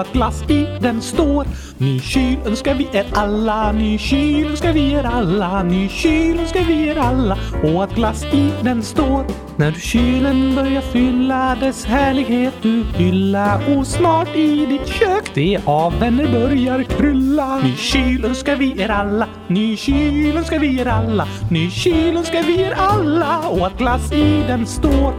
att 0.00 0.12
glass 0.12 0.42
i 0.50 0.66
den 0.80 1.02
står. 1.02 1.46
Ny 1.78 2.00
kyl 2.00 2.38
önskar 2.46 2.74
vi 2.74 2.88
er 2.92 3.06
alla, 3.12 3.72
ny 3.72 3.98
kyl 3.98 4.46
önskar 4.50 4.72
vi 4.72 4.92
er 4.92 5.04
alla, 5.04 5.62
ny 5.62 5.88
kyl 5.88 6.40
önskar 6.40 6.64
vi 6.64 6.88
er 6.88 6.98
alla 6.98 7.38
och 7.62 7.84
att 7.84 7.94
glass 7.94 8.24
i 8.24 8.50
den 8.62 8.82
står. 8.82 9.24
När 9.56 9.72
kylen 9.72 10.54
börjar 10.54 10.80
fylla 10.80 11.56
dess 11.60 11.84
härlighet 11.84 12.54
du 12.62 12.84
hylla 12.96 13.60
och 13.76 13.86
snart 13.86 14.36
i 14.36 14.66
ditt 14.66 14.86
kök 14.86 15.34
det 15.34 15.58
av 15.64 15.98
vänner 15.98 16.32
börjar 16.32 16.82
krylla. 16.82 17.58
Ny 17.58 17.76
kyl 17.76 18.24
önskar 18.24 18.56
vi 18.56 18.82
er 18.82 18.88
alla, 18.88 19.28
ny 19.48 19.76
kyl 19.76 20.36
önskar 20.36 20.58
vi 20.58 20.80
er 20.80 20.86
alla, 20.86 21.28
ny 21.50 21.70
kyl 21.70 22.16
önskar 22.16 22.42
vi 22.42 22.62
er 22.62 22.74
alla 22.76 23.38
och 23.48 23.66
att 23.66 23.78
glass 23.78 24.12
i 24.12 24.44
den 24.48 24.66
står. 24.66 25.14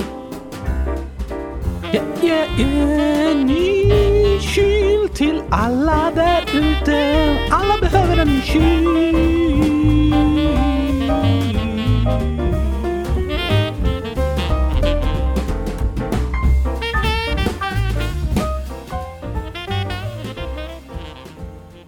Yeah, 1.94 2.06
yeah, 2.24 2.60
yeah. 2.60 3.36
Ny 3.36 4.21
kyl 4.42 5.10
till 5.14 5.42
alla 5.50 6.12
där 6.16 6.44
ute. 6.54 7.38
Alla 7.52 7.78
behöver 7.82 8.18
en 8.18 8.42
kyl. 8.42 8.92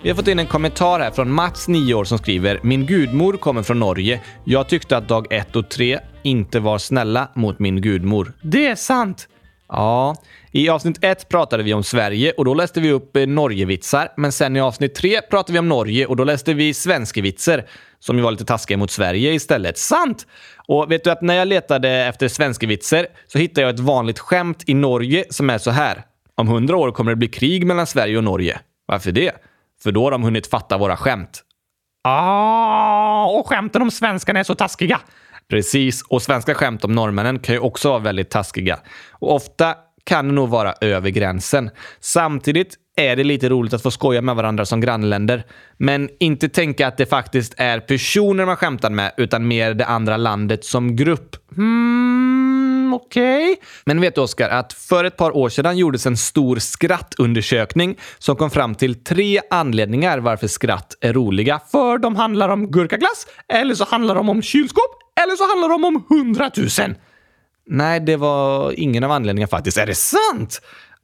Vi 0.04 0.10
har 0.10 0.16
fått 0.16 0.28
in 0.28 0.40
en 0.40 0.48
kommentar 0.48 1.00
här 1.00 1.12
från 1.12 1.32
Mats, 1.32 1.68
9 1.68 1.94
år, 1.94 2.04
som 2.04 2.18
skriver 2.18 2.60
“Min 2.64 2.86
gudmor 2.86 3.34
kommer 3.34 3.64
från 3.64 3.80
Norge. 3.80 4.22
Jag 4.44 4.70
tyckte 4.70 4.98
att 4.98 5.08
dag 5.08 5.34
ett 5.34 5.56
och 5.56 5.70
tre 5.70 6.00
inte 6.24 6.60
var 6.60 6.78
snälla 6.78 7.28
mot 7.34 7.60
min 7.60 7.82
gudmor.” 7.82 8.34
Det 8.42 8.68
är 8.68 8.76
sant. 8.76 9.28
Ja, 9.76 10.16
i 10.52 10.70
avsnitt 10.70 11.04
ett 11.04 11.30
pratade 11.30 11.64
vi 11.64 11.74
om 11.74 11.84
Sverige 11.84 12.32
och 12.32 12.46
då 12.46 12.54
läste 12.54 12.82
vi 12.82 12.92
upp 12.92 13.18
eh, 13.18 13.28
Norgevitsar. 13.28 14.10
Men 14.18 14.32
sen 14.32 14.56
i 14.56 14.62
avsnitt 14.62 14.96
tre 14.96 15.22
pratade 15.22 15.54
vi 15.54 15.60
om 15.60 15.70
Norge 15.70 16.06
och 16.06 16.16
då 16.16 16.24
läste 16.24 16.54
vi 16.54 16.74
svenskevitsar 16.74 17.66
som 18.00 18.18
ju 18.18 18.24
var 18.24 18.32
lite 18.32 18.46
taskiga 18.46 18.78
mot 18.78 18.92
Sverige 18.92 19.34
istället. 19.34 19.78
Sant! 19.78 20.28
Och 20.68 20.92
vet 20.92 21.04
du 21.04 21.12
att 21.12 21.22
när 21.22 21.34
jag 21.34 21.48
letade 21.48 21.90
efter 21.90 22.28
svenskevitsar 22.28 23.08
så 23.28 23.38
hittade 23.38 23.62
jag 23.62 23.74
ett 23.74 23.80
vanligt 23.80 24.20
skämt 24.20 24.64
i 24.68 24.74
Norge 24.74 25.26
som 25.30 25.50
är 25.50 25.58
så 25.58 25.72
här. 25.72 26.04
Om 26.36 26.48
hundra 26.48 26.78
år 26.78 26.92
kommer 26.92 27.12
det 27.12 27.16
bli 27.16 27.28
krig 27.28 27.66
mellan 27.66 27.88
Sverige 27.88 28.18
och 28.18 28.24
Norge. 28.24 28.60
Varför 28.86 29.12
det? 29.12 29.32
För 29.84 29.92
då 29.92 30.04
har 30.04 30.12
de 30.12 30.24
hunnit 30.24 30.48
fatta 30.48 30.78
våra 30.78 30.98
skämt. 30.98 31.44
Ah, 32.04 33.26
och 33.26 33.48
skämten 33.48 33.82
om 33.82 33.92
svenskarna 33.92 34.40
är 34.40 34.44
så 34.44 34.56
taskiga. 34.56 35.00
Precis, 35.50 36.02
och 36.02 36.22
svenska 36.22 36.54
skämt 36.54 36.84
om 36.84 36.92
norrmännen 36.92 37.40
kan 37.40 37.56
ju 37.56 37.60
också 37.60 37.90
vara 37.90 38.00
väldigt 38.00 38.30
taskiga. 38.30 38.80
Och 39.12 39.36
ofta 39.36 39.76
kan 40.04 40.28
det 40.28 40.34
nog 40.34 40.50
vara 40.50 40.74
över 40.82 41.10
gränsen. 41.10 41.70
Samtidigt 42.00 42.76
är 42.96 43.16
det 43.16 43.24
lite 43.24 43.50
roligt 43.50 43.74
att 43.74 43.84
få 43.84 43.92
skoja 43.92 44.22
med 44.22 44.36
varandra 44.36 44.66
som 44.66 44.82
grannländer. 44.82 45.44
Men 45.78 46.10
inte 46.20 46.50
tänka 46.50 46.88
att 46.88 46.98
det 46.98 47.06
faktiskt 47.06 47.54
är 47.58 47.80
personer 47.80 48.46
man 48.46 48.56
skämtar 48.56 48.90
med, 48.90 49.12
utan 49.18 49.48
mer 49.48 49.74
det 49.74 49.86
andra 49.86 50.18
landet 50.18 50.66
som 50.66 50.96
grupp. 50.96 51.36
Hmm, 51.56 52.43
okej. 52.94 53.52
Okay. 53.52 53.66
Men 53.86 54.02
vet 54.02 54.16
du, 54.16 54.22
Oskar, 54.22 54.50
att 54.50 54.74
för 54.74 55.04
ett 55.04 55.18
par 55.18 55.38
år 55.38 55.50
sedan 55.50 55.78
gjordes 55.78 56.06
en 56.06 56.18
stor 56.18 56.56
skrattundersökning 56.56 57.98
som 58.18 58.36
kom 58.36 58.50
fram 58.50 58.76
till 58.76 59.04
tre 59.04 59.42
anledningar 59.50 60.20
varför 60.20 60.48
skratt 60.48 60.98
är 61.02 61.14
roliga. 61.14 61.60
För 61.72 61.98
de 61.98 62.16
handlar 62.16 62.50
om 62.50 62.72
gurkaglass, 62.72 63.28
eller 63.54 63.76
så 63.76 63.86
handlar 63.86 64.16
de 64.16 64.30
om 64.30 64.42
kylskåp, 64.42 65.00
eller 65.24 65.36
så 65.36 65.48
handlar 65.48 65.70
de 65.70 65.86
om 65.86 66.06
hundratusen. 66.10 66.96
Nej, 67.66 68.00
det 68.00 68.16
var 68.16 68.80
ingen 68.80 69.04
av 69.04 69.12
anledningarna 69.12 69.50
faktiskt. 69.50 69.78
Är 69.78 69.86
det 69.86 69.96
sant? 69.96 70.62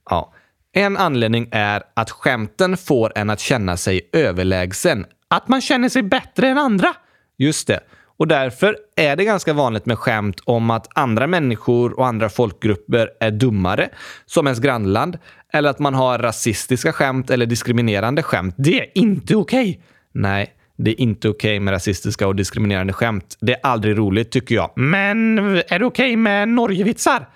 Ja. 0.10 0.34
En 0.74 0.98
anledning 0.98 1.50
är 1.51 1.84
att 1.93 2.12
skämten 2.12 2.77
får 2.77 3.12
en 3.15 3.29
att 3.29 3.39
känna 3.39 3.77
sig 3.77 4.10
överlägsen. 4.13 5.05
Att 5.27 5.48
man 5.48 5.62
känner 5.62 5.89
sig 5.89 6.03
bättre 6.03 6.48
än 6.48 6.58
andra. 6.58 6.93
Just 7.38 7.67
det. 7.67 7.79
Och 8.19 8.27
därför 8.27 8.77
är 8.95 9.15
det 9.15 9.25
ganska 9.25 9.53
vanligt 9.53 9.85
med 9.85 9.99
skämt 9.99 10.39
om 10.45 10.69
att 10.69 10.88
andra 10.97 11.27
människor 11.27 11.99
och 11.99 12.07
andra 12.07 12.29
folkgrupper 12.29 13.09
är 13.19 13.31
dummare, 13.31 13.89
som 14.25 14.47
ens 14.47 14.59
grannland, 14.59 15.17
eller 15.53 15.69
att 15.69 15.79
man 15.79 15.93
har 15.93 16.19
rasistiska 16.19 16.93
skämt 16.93 17.29
eller 17.29 17.45
diskriminerande 17.45 18.23
skämt. 18.23 18.55
Det 18.57 18.79
är 18.79 18.88
inte 18.95 19.35
okej! 19.35 19.69
Okay. 19.69 19.81
Nej, 20.11 20.53
det 20.77 20.91
är 20.91 20.99
inte 20.99 21.29
okej 21.29 21.49
okay 21.49 21.59
med 21.59 21.71
rasistiska 21.71 22.27
och 22.27 22.35
diskriminerande 22.35 22.93
skämt. 22.93 23.38
Det 23.41 23.53
är 23.53 23.59
aldrig 23.63 23.97
roligt, 23.97 24.31
tycker 24.31 24.55
jag. 24.55 24.71
Men 24.75 25.39
är 25.39 25.79
det 25.79 25.85
okej 25.85 25.85
okay 25.85 26.17
med 26.17 26.49
Norgevitsar? 26.49 27.27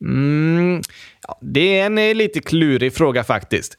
Mm, 0.00 0.82
ja, 1.28 1.38
det 1.42 1.78
är 1.78 1.86
en 1.86 1.98
eh, 1.98 2.14
lite 2.14 2.40
klurig 2.40 2.94
fråga 2.94 3.24
faktiskt. 3.24 3.78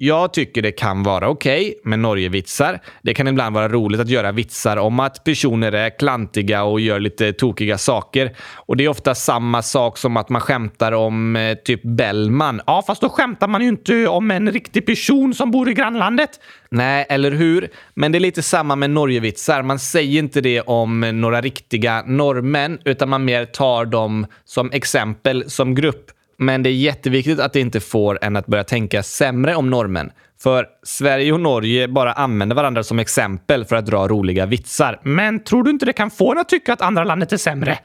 Jag 0.00 0.32
tycker 0.32 0.62
det 0.62 0.72
kan 0.72 1.02
vara 1.02 1.28
okej 1.28 1.60
okay 1.60 1.74
med 1.84 1.98
Norgevitsar. 1.98 2.80
Det 3.02 3.14
kan 3.14 3.28
ibland 3.28 3.54
vara 3.54 3.68
roligt 3.68 4.00
att 4.00 4.08
göra 4.08 4.32
vitsar 4.32 4.76
om 4.76 5.00
att 5.00 5.24
personer 5.24 5.72
är 5.72 5.98
klantiga 5.98 6.62
och 6.62 6.80
gör 6.80 7.00
lite 7.00 7.32
tokiga 7.32 7.78
saker. 7.78 8.36
Och 8.54 8.76
det 8.76 8.84
är 8.84 8.88
ofta 8.88 9.14
samma 9.14 9.62
sak 9.62 9.98
som 9.98 10.16
att 10.16 10.28
man 10.28 10.40
skämtar 10.40 10.92
om 10.92 11.36
eh, 11.36 11.54
typ 11.54 11.82
Bellman. 11.82 12.60
Ja, 12.66 12.82
fast 12.86 13.00
då 13.00 13.08
skämtar 13.08 13.48
man 13.48 13.62
ju 13.62 13.68
inte 13.68 14.08
om 14.08 14.30
en 14.30 14.52
riktig 14.52 14.86
person 14.86 15.34
som 15.34 15.50
bor 15.50 15.68
i 15.68 15.74
grannlandet. 15.74 16.30
Nej, 16.70 17.06
eller 17.08 17.30
hur? 17.30 17.68
Men 17.94 18.12
det 18.12 18.18
är 18.18 18.20
lite 18.20 18.42
samma 18.42 18.76
med 18.76 18.90
Norgevitsar. 18.90 19.62
Man 19.62 19.78
säger 19.78 20.18
inte 20.18 20.40
det 20.40 20.60
om 20.60 21.00
några 21.00 21.40
riktiga 21.40 22.02
norrmän, 22.06 22.78
utan 22.84 23.08
man 23.08 23.24
mer 23.24 23.44
tar 23.44 23.84
dem 23.84 24.26
som 24.44 24.70
exempel 24.72 25.50
som 25.50 25.74
grupp. 25.74 26.10
Men 26.38 26.62
det 26.62 26.70
är 26.70 26.74
jätteviktigt 26.74 27.40
att 27.40 27.52
det 27.52 27.60
inte 27.60 27.80
får 27.80 28.18
en 28.22 28.36
att 28.36 28.46
börja 28.46 28.64
tänka 28.64 29.02
sämre 29.02 29.54
om 29.54 29.70
normen. 29.70 30.10
För 30.40 30.66
Sverige 30.82 31.32
och 31.32 31.40
Norge 31.40 31.88
bara 31.88 32.12
använder 32.12 32.56
varandra 32.56 32.82
som 32.82 32.98
exempel 32.98 33.64
för 33.64 33.76
att 33.76 33.86
dra 33.86 34.08
roliga 34.08 34.46
vitsar. 34.46 35.00
Men 35.02 35.44
tror 35.44 35.64
du 35.64 35.70
inte 35.70 35.86
det 35.86 35.92
kan 35.92 36.10
få 36.10 36.32
en 36.32 36.38
att 36.38 36.48
tycka 36.48 36.72
att 36.72 36.82
andra 36.82 37.04
landet 37.04 37.32
är 37.32 37.36
sämre? 37.36 37.78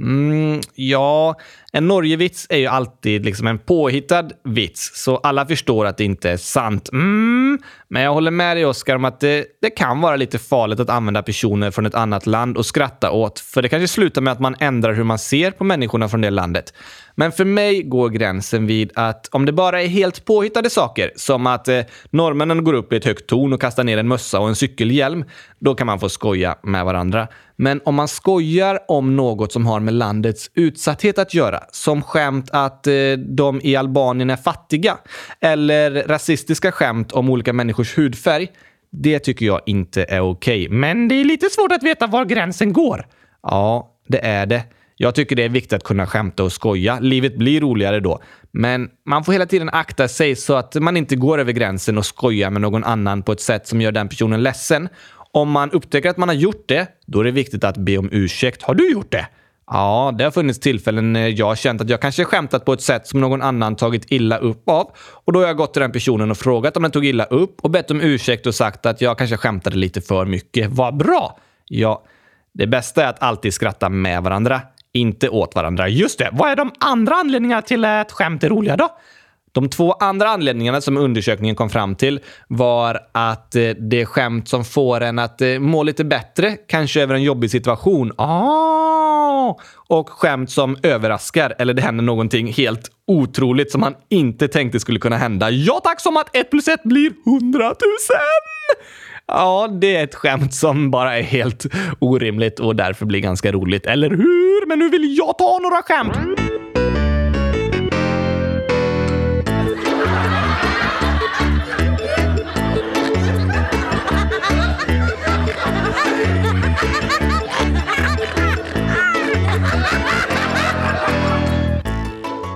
Mm, 0.00 0.60
ja, 0.74 1.34
en 1.72 1.88
Norgevits 1.88 2.46
är 2.50 2.56
ju 2.56 2.66
alltid 2.66 3.24
liksom 3.24 3.46
en 3.46 3.58
påhittad 3.58 4.28
vits, 4.44 4.90
så 4.94 5.16
alla 5.16 5.46
förstår 5.46 5.86
att 5.86 5.96
det 5.96 6.04
inte 6.04 6.30
är 6.30 6.36
sant. 6.36 6.88
Mm, 6.92 7.58
men 7.88 8.02
jag 8.02 8.14
håller 8.14 8.30
med 8.30 8.56
dig, 8.56 8.66
Oskar, 8.66 8.96
om 8.96 9.04
att 9.04 9.20
det, 9.20 9.46
det, 9.62 9.70
kan 9.70 10.00
vara 10.00 10.16
lite 10.16 10.38
farligt 10.38 10.80
att 10.80 10.90
använda 10.90 11.22
personer 11.22 11.70
från 11.70 11.86
ett 11.86 11.94
annat 11.94 12.26
land 12.26 12.56
och 12.56 12.66
skratta 12.66 13.10
åt, 13.10 13.38
för 13.40 13.62
det 13.62 13.68
kanske 13.68 13.88
slutar 13.88 14.22
med 14.22 14.32
att 14.32 14.40
man 14.40 14.56
ändrar 14.60 14.92
hur 14.92 15.04
man 15.04 15.18
ser 15.18 15.50
på 15.50 15.64
människorna 15.64 16.08
från 16.08 16.20
det 16.20 16.30
landet. 16.30 16.74
Men 17.14 17.32
för 17.32 17.44
mig 17.44 17.82
går 17.82 18.08
gränsen 18.08 18.66
vid 18.66 18.92
att 18.94 19.28
om 19.32 19.46
det 19.46 19.52
bara 19.52 19.82
är 19.82 19.86
helt 19.86 20.24
påhittade 20.24 20.70
saker, 20.70 21.12
som 21.16 21.46
att 21.46 21.68
eh, 21.68 21.80
norrmännen 22.10 22.64
går 22.64 22.72
upp 22.72 22.92
i 22.92 22.96
ett 22.96 23.04
högt 23.04 23.26
torn 23.26 23.52
och 23.52 23.60
kastar 23.60 23.84
ner 23.84 23.98
en 23.98 24.08
mössa 24.08 24.40
och 24.40 24.48
en 24.48 24.56
cykelhjälm, 24.56 25.24
då 25.58 25.74
kan 25.74 25.86
man 25.86 26.00
få 26.00 26.08
skoja 26.08 26.56
med 26.62 26.84
varandra. 26.84 27.28
Men 27.62 27.80
om 27.84 27.94
man 27.94 28.08
skojar 28.08 28.78
om 28.88 29.16
något 29.16 29.52
som 29.52 29.66
har 29.66 29.80
med 29.80 29.94
landets 29.94 30.50
utsatthet 30.54 31.18
att 31.18 31.34
göra, 31.34 31.62
som 31.70 32.02
skämt 32.02 32.50
att 32.52 32.86
eh, 32.86 33.12
de 33.16 33.60
i 33.62 33.76
Albanien 33.76 34.30
är 34.30 34.36
fattiga, 34.36 34.98
eller 35.40 35.90
rasistiska 35.90 36.72
skämt 36.72 37.12
om 37.12 37.30
olika 37.30 37.52
människors 37.52 37.98
hudfärg, 37.98 38.48
det 38.92 39.18
tycker 39.18 39.46
jag 39.46 39.60
inte 39.66 40.04
är 40.04 40.20
okej. 40.20 40.66
Okay. 40.66 40.78
Men 40.78 41.08
det 41.08 41.14
är 41.14 41.24
lite 41.24 41.50
svårt 41.50 41.72
att 41.72 41.82
veta 41.82 42.06
var 42.06 42.24
gränsen 42.24 42.72
går. 42.72 43.06
Ja, 43.42 43.90
det 44.08 44.26
är 44.26 44.46
det. 44.46 44.62
Jag 44.96 45.14
tycker 45.14 45.36
det 45.36 45.44
är 45.44 45.48
viktigt 45.48 45.72
att 45.72 45.84
kunna 45.84 46.06
skämta 46.06 46.44
och 46.44 46.52
skoja. 46.52 46.98
Livet 47.00 47.36
blir 47.36 47.60
roligare 47.60 48.00
då. 48.00 48.20
Men 48.50 48.88
man 49.06 49.24
får 49.24 49.32
hela 49.32 49.46
tiden 49.46 49.70
akta 49.72 50.08
sig 50.08 50.36
så 50.36 50.54
att 50.54 50.74
man 50.74 50.96
inte 50.96 51.16
går 51.16 51.38
över 51.38 51.52
gränsen 51.52 51.98
och 51.98 52.06
skojar 52.06 52.50
med 52.50 52.62
någon 52.62 52.84
annan 52.84 53.22
på 53.22 53.32
ett 53.32 53.40
sätt 53.40 53.66
som 53.66 53.80
gör 53.80 53.92
den 53.92 54.08
personen 54.08 54.42
ledsen. 54.42 54.88
Om 55.32 55.50
man 55.50 55.70
upptäcker 55.70 56.10
att 56.10 56.16
man 56.16 56.28
har 56.28 56.36
gjort 56.36 56.68
det, 56.68 56.86
då 57.06 57.20
är 57.20 57.24
det 57.24 57.30
viktigt 57.30 57.64
att 57.64 57.76
be 57.76 57.98
om 57.98 58.08
ursäkt. 58.12 58.62
Har 58.62 58.74
du 58.74 58.92
gjort 58.92 59.12
det? 59.12 59.26
Ja, 59.66 60.14
det 60.18 60.24
har 60.24 60.30
funnits 60.30 60.60
tillfällen 60.60 61.12
när 61.12 61.28
jag 61.28 61.46
har 61.46 61.56
känt 61.56 61.80
att 61.80 61.88
jag 61.88 62.00
kanske 62.00 62.24
skämtat 62.24 62.64
på 62.64 62.72
ett 62.72 62.80
sätt 62.80 63.06
som 63.06 63.20
någon 63.20 63.42
annan 63.42 63.76
tagit 63.76 64.12
illa 64.12 64.38
upp 64.38 64.68
av. 64.68 64.90
Och 64.98 65.32
då 65.32 65.40
har 65.40 65.46
jag 65.46 65.56
gått 65.56 65.72
till 65.72 65.82
den 65.82 65.92
personen 65.92 66.30
och 66.30 66.36
frågat 66.36 66.76
om 66.76 66.82
den 66.82 66.92
tog 66.92 67.06
illa 67.06 67.24
upp 67.24 67.60
och 67.60 67.70
bett 67.70 67.90
om 67.90 68.00
ursäkt 68.00 68.46
och 68.46 68.54
sagt 68.54 68.86
att 68.86 69.00
jag 69.00 69.18
kanske 69.18 69.36
skämtade 69.36 69.76
lite 69.76 70.00
för 70.00 70.24
mycket. 70.24 70.70
Vad 70.70 70.96
bra! 70.96 71.38
Ja, 71.68 72.04
det 72.52 72.66
bästa 72.66 73.04
är 73.04 73.08
att 73.08 73.22
alltid 73.22 73.54
skratta 73.54 73.88
med 73.88 74.22
varandra 74.22 74.60
inte 74.92 75.28
åt 75.28 75.54
varandra. 75.54 75.88
Just 75.88 76.18
det. 76.18 76.28
Vad 76.32 76.50
är 76.50 76.56
de 76.56 76.72
andra 76.78 77.14
anledningarna 77.14 77.62
till 77.62 77.84
att 77.84 78.12
skämt 78.12 78.44
är 78.44 78.48
roliga 78.48 78.76
då? 78.76 78.88
De 79.52 79.68
två 79.68 79.92
andra 79.92 80.28
anledningarna 80.28 80.80
som 80.80 80.96
undersökningen 80.96 81.56
kom 81.56 81.70
fram 81.70 81.94
till 81.94 82.20
var 82.48 83.00
att 83.12 83.56
eh, 83.56 83.68
det 83.68 84.00
är 84.00 84.04
skämt 84.04 84.48
som 84.48 84.64
får 84.64 85.00
en 85.00 85.18
att 85.18 85.40
eh, 85.40 85.58
må 85.58 85.82
lite 85.82 86.04
bättre, 86.04 86.56
kanske 86.68 87.02
över 87.02 87.14
en 87.14 87.22
jobbig 87.22 87.50
situation. 87.50 88.12
Ah! 88.16 89.56
Och 89.88 90.10
skämt 90.10 90.50
som 90.50 90.76
överraskar 90.82 91.54
eller 91.58 91.74
det 91.74 91.82
händer 91.82 92.04
någonting 92.04 92.52
helt 92.52 92.90
otroligt 93.06 93.70
som 93.70 93.80
man 93.80 93.94
inte 94.08 94.48
tänkte 94.48 94.80
skulle 94.80 94.98
kunna 94.98 95.16
hända. 95.16 95.50
Ja 95.50 95.80
tack, 95.84 96.00
som 96.00 96.16
att 96.16 96.36
ett 96.36 96.50
plus 96.50 96.68
ett 96.68 96.82
blir 96.82 97.12
hundratusen! 97.24 98.16
Ja, 99.26 99.68
det 99.80 99.96
är 99.96 100.04
ett 100.04 100.14
skämt 100.14 100.54
som 100.54 100.90
bara 100.90 101.18
är 101.18 101.22
helt 101.22 101.66
orimligt 101.98 102.60
och 102.60 102.76
därför 102.76 103.06
blir 103.06 103.20
ganska 103.20 103.52
roligt, 103.52 103.86
eller 103.86 104.10
hur? 104.10 104.66
Men 104.66 104.78
nu 104.78 104.88
vill 104.88 105.16
jag 105.18 105.38
ta 105.38 105.58
några 105.62 105.82
skämt! 105.82 106.69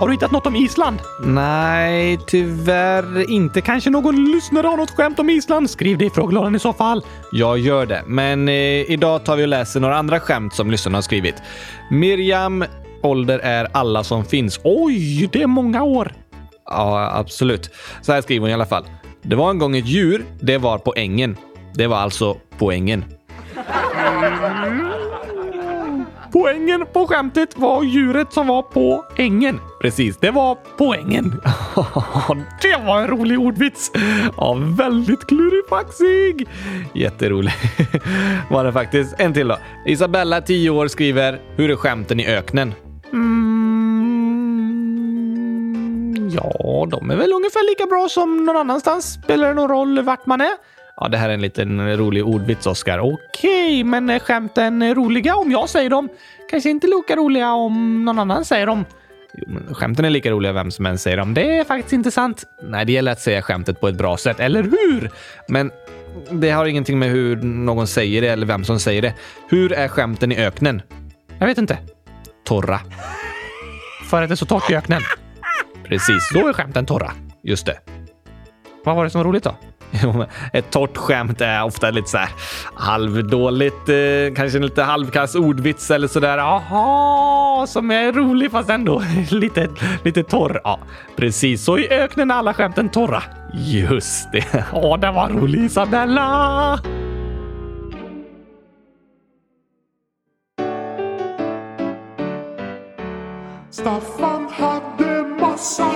Har 0.04 0.08
du 0.08 0.14
hittat 0.14 0.30
något 0.30 0.46
om 0.46 0.56
Island? 0.56 0.98
Nej, 1.20 2.18
tyvärr 2.26 3.30
inte. 3.30 3.60
Kanske 3.60 3.90
någon 3.90 4.32
lyssnare 4.32 4.66
har 4.66 4.76
något 4.76 4.90
skämt 4.90 5.18
om 5.18 5.30
Island? 5.30 5.70
Skriv 5.70 5.98
det 5.98 6.04
i 6.04 6.10
frågelådan 6.10 6.54
i 6.54 6.58
så 6.58 6.72
fall. 6.72 7.04
Jag 7.32 7.58
gör 7.58 7.86
det, 7.86 8.02
men 8.06 8.48
eh, 8.48 8.54
idag 8.90 9.24
tar 9.24 9.36
vi 9.36 9.44
och 9.44 9.48
läser 9.48 9.80
några 9.80 9.96
andra 9.96 10.20
skämt 10.20 10.54
som 10.54 10.70
lyssnarna 10.70 10.96
har 10.96 11.02
skrivit. 11.02 11.34
Miriam, 11.90 12.64
ålder 13.02 13.38
är 13.38 13.68
alla 13.72 14.04
som 14.04 14.24
finns. 14.24 14.60
Oj, 14.64 15.28
det 15.32 15.42
är 15.42 15.46
många 15.46 15.82
år. 15.82 16.12
Ja, 16.66 17.10
absolut. 17.14 17.70
Så 18.02 18.12
här 18.12 18.22
skriver 18.22 18.40
hon 18.40 18.50
i 18.50 18.54
alla 18.54 18.66
fall. 18.66 18.84
Det 19.22 19.36
var 19.36 19.50
en 19.50 19.58
gång 19.58 19.76
ett 19.76 19.86
djur. 19.86 20.24
Det 20.40 20.58
var 20.58 20.78
på 20.78 20.94
ängen. 20.96 21.36
Det 21.74 21.86
var 21.86 21.96
alltså 21.96 22.36
poängen. 22.58 23.04
Poängen 26.44 26.87
på 26.92 27.07
skämtet 27.07 27.59
var 27.59 27.83
djuret 27.83 28.33
som 28.33 28.46
var 28.46 28.62
på 28.62 29.04
ängen. 29.16 29.61
Precis, 29.80 30.16
det 30.16 30.30
var 30.30 30.59
poängen. 30.76 31.30
det 32.62 32.76
var 32.87 33.00
en 33.00 33.07
rolig 33.07 33.40
ordvits. 33.40 33.90
Ja, 34.37 34.57
väldigt 34.78 35.26
klurifaxig. 35.26 36.48
Jätterolig 36.94 37.52
var 38.50 38.64
det 38.64 38.72
faktiskt. 38.72 39.14
En 39.18 39.35
till 39.35 39.48
då. 39.48 39.59
Isabella, 39.87 40.40
10 40.40 40.70
år, 40.70 40.88
skriver 40.88 41.40
“Hur 41.57 41.70
är 41.70 41.76
skämten 41.76 42.20
i 42.20 42.26
öknen?” 42.26 42.74
mm. 43.12 43.54
Ja, 46.35 46.87
de 46.90 47.11
är 47.11 47.16
väl 47.16 47.33
ungefär 47.33 47.70
lika 47.70 47.87
bra 47.87 48.09
som 48.09 48.44
någon 48.44 48.57
annanstans. 48.57 49.12
Spelar 49.24 49.48
det 49.48 49.54
någon 49.54 49.68
roll 49.68 50.02
vart 50.02 50.26
man 50.26 50.40
är? 50.40 50.73
Ja, 50.96 51.09
det 51.09 51.18
här 51.18 51.28
är 51.28 51.35
en 51.35 51.40
liten 51.42 51.96
rolig 51.96 52.26
ordvits, 52.26 52.66
Oskar. 52.66 52.98
Okej, 52.98 53.85
men 53.85 54.11
är 54.11 54.18
skämten 54.18 54.94
roliga 54.94 55.37
om 55.37 55.50
jag 55.50 55.68
säger 55.68 55.90
dem? 55.90 56.09
Kanske 56.50 56.70
inte 56.70 56.87
lika 56.87 57.16
roliga 57.16 57.52
om 57.52 58.04
någon 58.04 58.18
annan 58.18 58.44
säger 58.44 58.66
dem? 58.66 58.85
Jo, 59.35 59.44
men 59.48 59.74
skämten 59.74 60.04
är 60.04 60.11
lika 60.11 60.30
roliga 60.30 60.52
vem 60.52 60.70
som 60.70 60.87
än 60.87 60.98
säger 60.98 61.16
dem. 61.16 61.35
Det 61.35 61.59
är 61.59 61.64
faktiskt 61.64 61.92
inte 61.92 62.11
sant. 62.11 62.44
Nej, 62.62 62.85
det 62.85 62.92
gäller 62.92 63.12
att 63.12 63.20
säga 63.20 63.42
skämtet 63.42 63.80
på 63.80 63.88
ett 63.88 63.94
bra 63.98 64.16
sätt, 64.16 64.40
eller 64.40 64.62
hur? 64.62 65.11
Men 65.48 65.70
det 66.30 66.50
har 66.50 66.66
ingenting 66.66 66.98
med 66.98 67.11
hur 67.11 67.37
någon 67.42 67.87
säger 67.87 68.22
det 68.22 68.28
eller 68.28 68.46
vem 68.46 68.64
som 68.64 68.80
säger 68.80 69.02
det. 69.02 69.14
Hur 69.48 69.72
är 69.72 69.88
skämten 69.88 70.33
i 70.33 70.37
öknen? 70.37 70.83
Jag 71.38 71.46
vet 71.46 71.59
inte. 71.59 71.78
Torra. 72.44 72.80
För 74.11 74.22
att 74.22 74.28
det 74.28 74.35
är 74.35 74.37
så 74.37 74.46
torrt 74.46 74.70
i 74.70 74.74
öknen. 74.74 75.02
Precis, 75.85 76.30
då 76.35 76.48
är 76.48 76.52
skämten 76.52 76.87
torra. 76.87 77.12
Just 77.42 77.66
det. 77.66 77.78
Vad 78.85 78.96
var 78.96 79.04
det 79.04 79.11
som 79.11 79.18
var 79.18 79.24
roligt 79.24 79.44
då? 79.44 79.57
Ett 80.52 80.70
torrt 80.70 80.96
skämt 80.96 81.40
är 81.40 81.64
ofta 81.64 81.90
lite 81.90 82.09
så 82.11 82.18
här 82.18 82.28
halvdåligt, 82.74 83.88
eh, 83.88 84.35
kanske 84.37 84.59
en 84.59 84.66
lite 84.66 84.83
halvkass 84.83 85.35
ordvits 85.35 85.90
eller 85.90 86.09
så 86.09 86.20
där. 86.20 86.38
Aha, 86.38 87.64
som 87.68 87.90
är 87.90 88.12
rolig 88.12 88.50
fast 88.50 88.70
ändå 88.70 89.02
lite, 89.30 89.68
lite 90.02 90.22
torr. 90.22 90.61
Ja, 90.64 90.78
precis. 91.16 91.64
Så 91.64 91.78
i 91.78 91.88
öknen 91.88 92.30
är 92.30 92.35
alla 92.35 92.54
skämten 92.54 92.88
torra. 92.88 93.22
Just 93.54 94.33
det. 94.33 94.44
Ja, 94.72 94.96
det 94.96 95.11
var 95.11 95.28
rolig 95.28 95.64
Isabella! 95.64 96.80
Staffan 103.70 104.48
hade 104.50 105.22
massa 105.40 105.90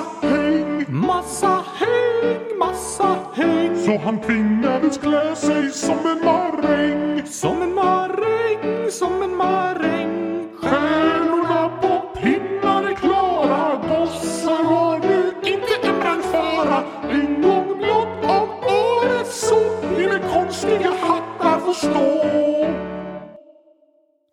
Så 3.89 3.99
han 3.99 4.21
tvingades 4.21 4.99
klä 4.99 5.37
sig 5.37 5.71
som 5.71 6.07
en 6.07 6.25
maräng. 6.25 7.27
Som 7.27 7.63
en 7.63 7.75
maräng, 7.75 8.91
som 8.91 9.23
en 9.23 9.37
maräng. 9.37 10.49
Stjärnorna 10.63 11.69
på 11.83 12.21
pinnar 12.21 12.83
är 12.83 12.95
klara. 12.95 13.77
Gossar 13.89 14.65
har 14.65 14.99
nu 14.99 15.33
inte 15.51 15.89
en 15.89 16.01
brandfara. 16.01 16.85
En 17.11 17.43
gång 17.43 17.79
blott 17.79 18.25
om 18.25 18.49
året 18.63 19.27
så 19.27 19.57
blir 19.95 20.09
det 20.09 20.21
konstiga 20.33 20.91
hattar 20.91 21.61
får 21.61 21.73
stå. 21.73 22.25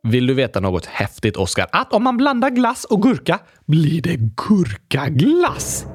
Vill 0.03 0.27
du 0.27 0.33
veta 0.33 0.59
något 0.59 0.85
häftigt, 0.85 1.37
Oskar? 1.37 1.67
Att 1.71 1.93
om 1.93 2.03
man 2.03 2.17
blandar 2.17 2.49
glass 2.49 2.83
och 2.83 3.01
gurka 3.01 3.39
blir 3.65 4.01
det 4.01 4.15
gurkaglass. 4.15 5.85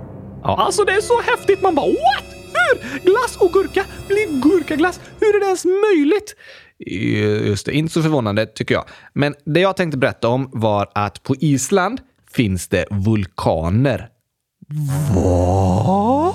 Ja, 0.42 0.56
alltså 0.64 0.84
det 0.84 0.92
är 0.92 1.00
så 1.00 1.20
häftigt. 1.20 1.62
Man 1.62 1.74
bara 1.74 1.86
what? 1.86 2.39
Hur? 2.54 3.00
Glass 3.00 3.36
och 3.36 3.52
gurka 3.52 3.84
blir 4.08 4.40
gurkaglass? 4.42 5.00
Hur 5.20 5.36
är 5.36 5.40
det 5.40 5.46
ens 5.46 5.64
möjligt? 5.64 6.36
Just 7.46 7.66
det, 7.66 7.72
inte 7.72 7.92
så 7.92 8.02
förvånande 8.02 8.46
tycker 8.46 8.74
jag. 8.74 8.84
Men 9.12 9.34
det 9.44 9.60
jag 9.60 9.76
tänkte 9.76 9.98
berätta 9.98 10.28
om 10.28 10.50
var 10.52 10.90
att 10.94 11.22
på 11.22 11.36
Island 11.36 12.00
finns 12.32 12.68
det 12.68 12.86
vulkaner. 12.90 14.08
Va? 15.14 16.34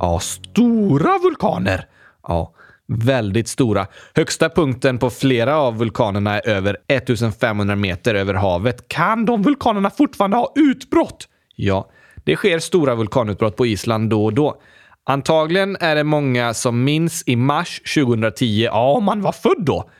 Ja, 0.00 0.20
stora 0.20 1.18
vulkaner. 1.18 1.86
Ja, 2.22 2.54
väldigt 2.86 3.48
stora. 3.48 3.86
Högsta 4.14 4.48
punkten 4.48 4.98
på 4.98 5.10
flera 5.10 5.56
av 5.56 5.78
vulkanerna 5.78 6.40
är 6.40 6.48
över 6.48 6.76
1500 6.88 7.76
meter 7.76 8.14
över 8.14 8.34
havet. 8.34 8.88
Kan 8.88 9.24
de 9.24 9.42
vulkanerna 9.42 9.90
fortfarande 9.90 10.36
ha 10.36 10.52
utbrott? 10.56 11.28
Ja, 11.56 11.90
det 12.24 12.36
sker 12.36 12.58
stora 12.58 12.94
vulkanutbrott 12.94 13.56
på 13.56 13.66
Island 13.66 14.10
då 14.10 14.24
och 14.24 14.34
då. 14.34 14.60
Antagligen 15.10 15.76
är 15.80 15.94
det 15.94 16.04
många 16.04 16.54
som 16.54 16.84
minns 16.84 17.22
i 17.26 17.36
mars 17.36 17.80
2010, 17.94 18.44
ja, 18.64 18.92
om 18.92 19.04
man 19.04 19.22
var 19.22 19.32
född 19.32 19.64
då. 19.64 19.90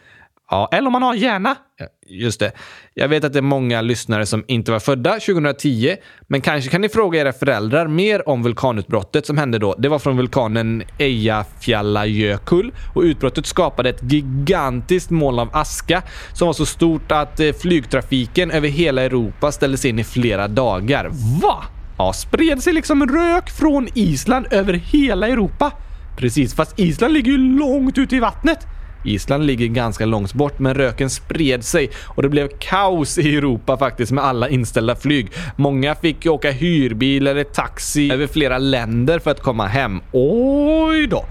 Ja, 0.51 0.69
eller 0.73 0.87
om 0.87 0.93
man 0.93 1.03
har 1.03 1.15
en 1.15 1.21
hjärna. 1.21 1.57
Ja, 1.77 1.87
Just 2.07 2.41
det. 2.41 2.53
Jag 2.95 3.09
vet 3.09 3.25
att 3.25 3.33
det 3.33 3.39
är 3.39 3.43
många 3.43 3.81
lyssnare 3.81 4.27
som 4.27 4.45
inte 4.49 4.73
var 4.73 4.81
födda 4.81 5.13
2010, 5.13 5.97
men 6.27 6.41
kanske 6.41 6.71
kan 6.71 6.81
ni 6.81 6.89
fråga 6.89 7.21
era 7.21 7.33
föräldrar 7.33 7.87
mer 7.87 8.29
om 8.29 8.43
vulkanutbrottet 8.43 9.27
som 9.27 9.39
hände 9.39 9.59
då. 9.59 9.75
Det 9.79 9.89
var 9.89 9.99
från 9.99 10.17
vulkanen 10.17 10.83
Eyjafjallajökull 10.99 12.73
och 12.95 13.03
utbrottet 13.03 13.47
skapade 13.47 13.91
ett 13.91 14.13
gigantiskt 14.13 15.11
moln 15.11 15.39
av 15.39 15.49
aska 15.53 16.03
som 16.33 16.47
var 16.47 16.53
så 16.53 16.67
stort 16.67 17.13
att 17.13 17.41
eh, 17.41 17.53
flygtrafiken 17.53 18.51
över 18.51 18.69
hela 18.69 19.03
Europa 19.03 19.53
ställdes 19.53 19.85
in 19.85 19.99
i 19.99 20.05
flera 20.05 20.49
dagar. 20.49 21.11
Va? 21.43 21.65
Ja, 21.99 22.13
spred 22.13 22.63
sig 22.63 22.73
liksom 22.73 23.07
rök 23.07 23.51
från 23.51 23.89
Island 23.95 24.47
över 24.51 24.73
hela 24.73 25.29
Europa. 25.29 25.73
Precis, 26.17 26.55
fast 26.55 26.79
Island 26.79 27.15
ligger 27.15 27.33
ju 27.33 27.39
långt 27.39 27.99
ute 27.99 28.17
i 28.17 28.21
vattnet. 28.21 28.59
Island 29.05 29.47
ligger 29.47 29.67
ganska 29.67 30.07
långt 30.07 30.35
bort, 30.35 30.59
men 30.59 30.75
röken 30.75 31.11
spred 31.11 31.65
sig 31.65 31.91
och 32.07 32.23
det 32.23 32.29
blev 32.29 32.49
kaos 32.59 33.19
i 33.19 33.37
Europa 33.37 33.77
faktiskt 33.77 34.13
med 34.13 34.25
alla 34.25 34.49
inställda 34.49 34.97
flyg. 34.97 35.29
Många 35.57 35.95
fick 35.95 36.27
åka 36.27 36.51
hyrbil 36.51 37.27
eller 37.27 37.45
taxi 37.45 38.13
över 38.13 38.27
flera 38.27 38.59
länder 38.59 39.19
för 39.19 39.31
att 39.31 39.43
komma 39.43 39.67
hem. 39.67 40.01
Oj 40.13 41.07
då! 41.07 41.25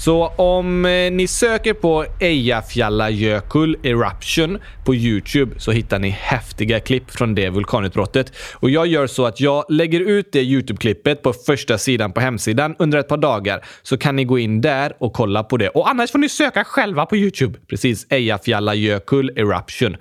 Så 0.00 0.26
om 0.26 0.84
eh, 0.84 1.12
ni 1.12 1.26
söker 1.26 1.74
på 1.74 2.04
Eyjafjallajökull 2.20 3.76
Eruption 3.82 4.58
på 4.84 4.94
Youtube 4.94 5.60
så 5.60 5.72
hittar 5.72 5.98
ni 5.98 6.08
häftiga 6.08 6.80
klipp 6.80 7.10
från 7.10 7.34
det 7.34 7.50
vulkanutbrottet. 7.50 8.32
Och 8.54 8.70
jag 8.70 8.86
gör 8.86 9.06
så 9.06 9.26
att 9.26 9.40
jag 9.40 9.64
lägger 9.68 10.00
ut 10.00 10.32
det 10.32 10.42
Youtube-klippet 10.42 11.22
på 11.22 11.32
första 11.32 11.78
sidan 11.78 12.12
på 12.12 12.20
hemsidan 12.20 12.76
under 12.78 12.98
ett 12.98 13.08
par 13.08 13.16
dagar 13.16 13.64
så 13.82 13.98
kan 13.98 14.16
ni 14.16 14.24
gå 14.24 14.38
in 14.38 14.60
där 14.60 14.92
och 14.98 15.12
kolla 15.12 15.44
på 15.44 15.56
det. 15.56 15.68
Och 15.68 15.90
annars 15.90 16.10
får 16.10 16.18
ni 16.18 16.28
söka 16.28 16.64
själva 16.64 17.06
på 17.06 17.16
Youtube. 17.16 17.58
Precis, 17.68 18.06
Eyjafjallajökull 18.10 19.30
Eruption. 19.30 19.96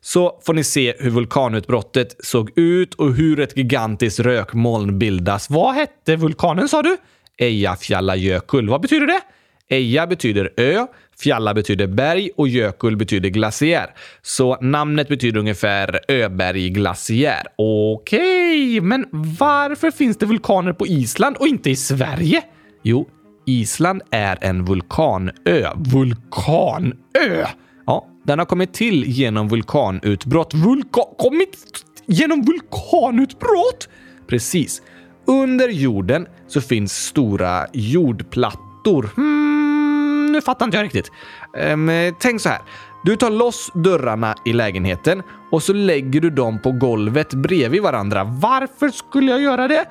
Så 0.00 0.40
får 0.46 0.54
ni 0.54 0.64
se 0.64 0.94
hur 0.98 1.10
vulkanutbrottet 1.10 2.16
såg 2.24 2.58
ut 2.58 2.94
och 2.94 3.14
hur 3.14 3.40
ett 3.40 3.56
gigantiskt 3.56 4.20
rökmoln 4.20 4.98
bildas. 4.98 5.50
Vad 5.50 5.74
hette 5.74 6.16
vulkanen 6.16 6.68
sa 6.68 6.82
du? 6.82 6.96
Eyjafjallajökull. 7.38 8.68
Vad 8.68 8.80
betyder 8.80 9.06
det? 9.06 9.20
Eja 9.70 10.06
betyder 10.06 10.52
ö, 10.56 10.86
fjalla 11.18 11.54
betyder 11.54 11.86
berg 11.86 12.30
och 12.36 12.48
jökull 12.48 12.96
betyder 12.96 13.28
glaciär. 13.28 13.94
Så 14.22 14.56
namnet 14.60 15.08
betyder 15.08 15.40
ungefär 15.40 16.00
öberg-glaciär. 16.08 17.46
Okej, 17.58 18.80
men 18.80 19.06
varför 19.38 19.90
finns 19.90 20.16
det 20.16 20.26
vulkaner 20.26 20.72
på 20.72 20.86
Island 20.86 21.36
och 21.36 21.46
inte 21.46 21.70
i 21.70 21.76
Sverige? 21.76 22.42
Jo, 22.82 23.08
Island 23.46 24.02
är 24.10 24.38
en 24.40 24.64
vulkanö. 24.64 25.32
Vulkanö! 25.76 27.46
Ja, 27.86 28.08
den 28.24 28.38
har 28.38 28.46
kommit 28.46 28.74
till 28.74 29.04
genom 29.04 29.48
vulkanutbrott. 29.48 30.54
Vulkan... 30.54 31.04
Kommit 31.18 31.56
genom 32.06 32.42
vulkanutbrott? 32.42 33.88
Precis. 34.26 34.82
Under 35.26 35.68
jorden 35.68 36.26
så 36.48 36.60
finns 36.60 37.06
stora 37.06 37.66
jordplattor. 37.72 39.10
Hmm, 39.16 39.53
nu 40.34 40.40
fattar 40.40 40.64
inte 40.64 40.76
jag 40.76 40.84
riktigt. 40.84 41.12
Ehm, 41.56 42.14
tänk 42.18 42.40
så 42.40 42.48
här. 42.48 42.60
Du 43.04 43.16
tar 43.16 43.30
loss 43.30 43.70
dörrarna 43.74 44.34
i 44.44 44.52
lägenheten 44.52 45.22
och 45.50 45.62
så 45.62 45.72
lägger 45.72 46.20
du 46.20 46.30
dem 46.30 46.58
på 46.62 46.72
golvet 46.72 47.34
bredvid 47.34 47.82
varandra. 47.82 48.24
Varför 48.24 48.88
skulle 48.88 49.30
jag 49.30 49.40
göra 49.40 49.68
det? 49.68 49.86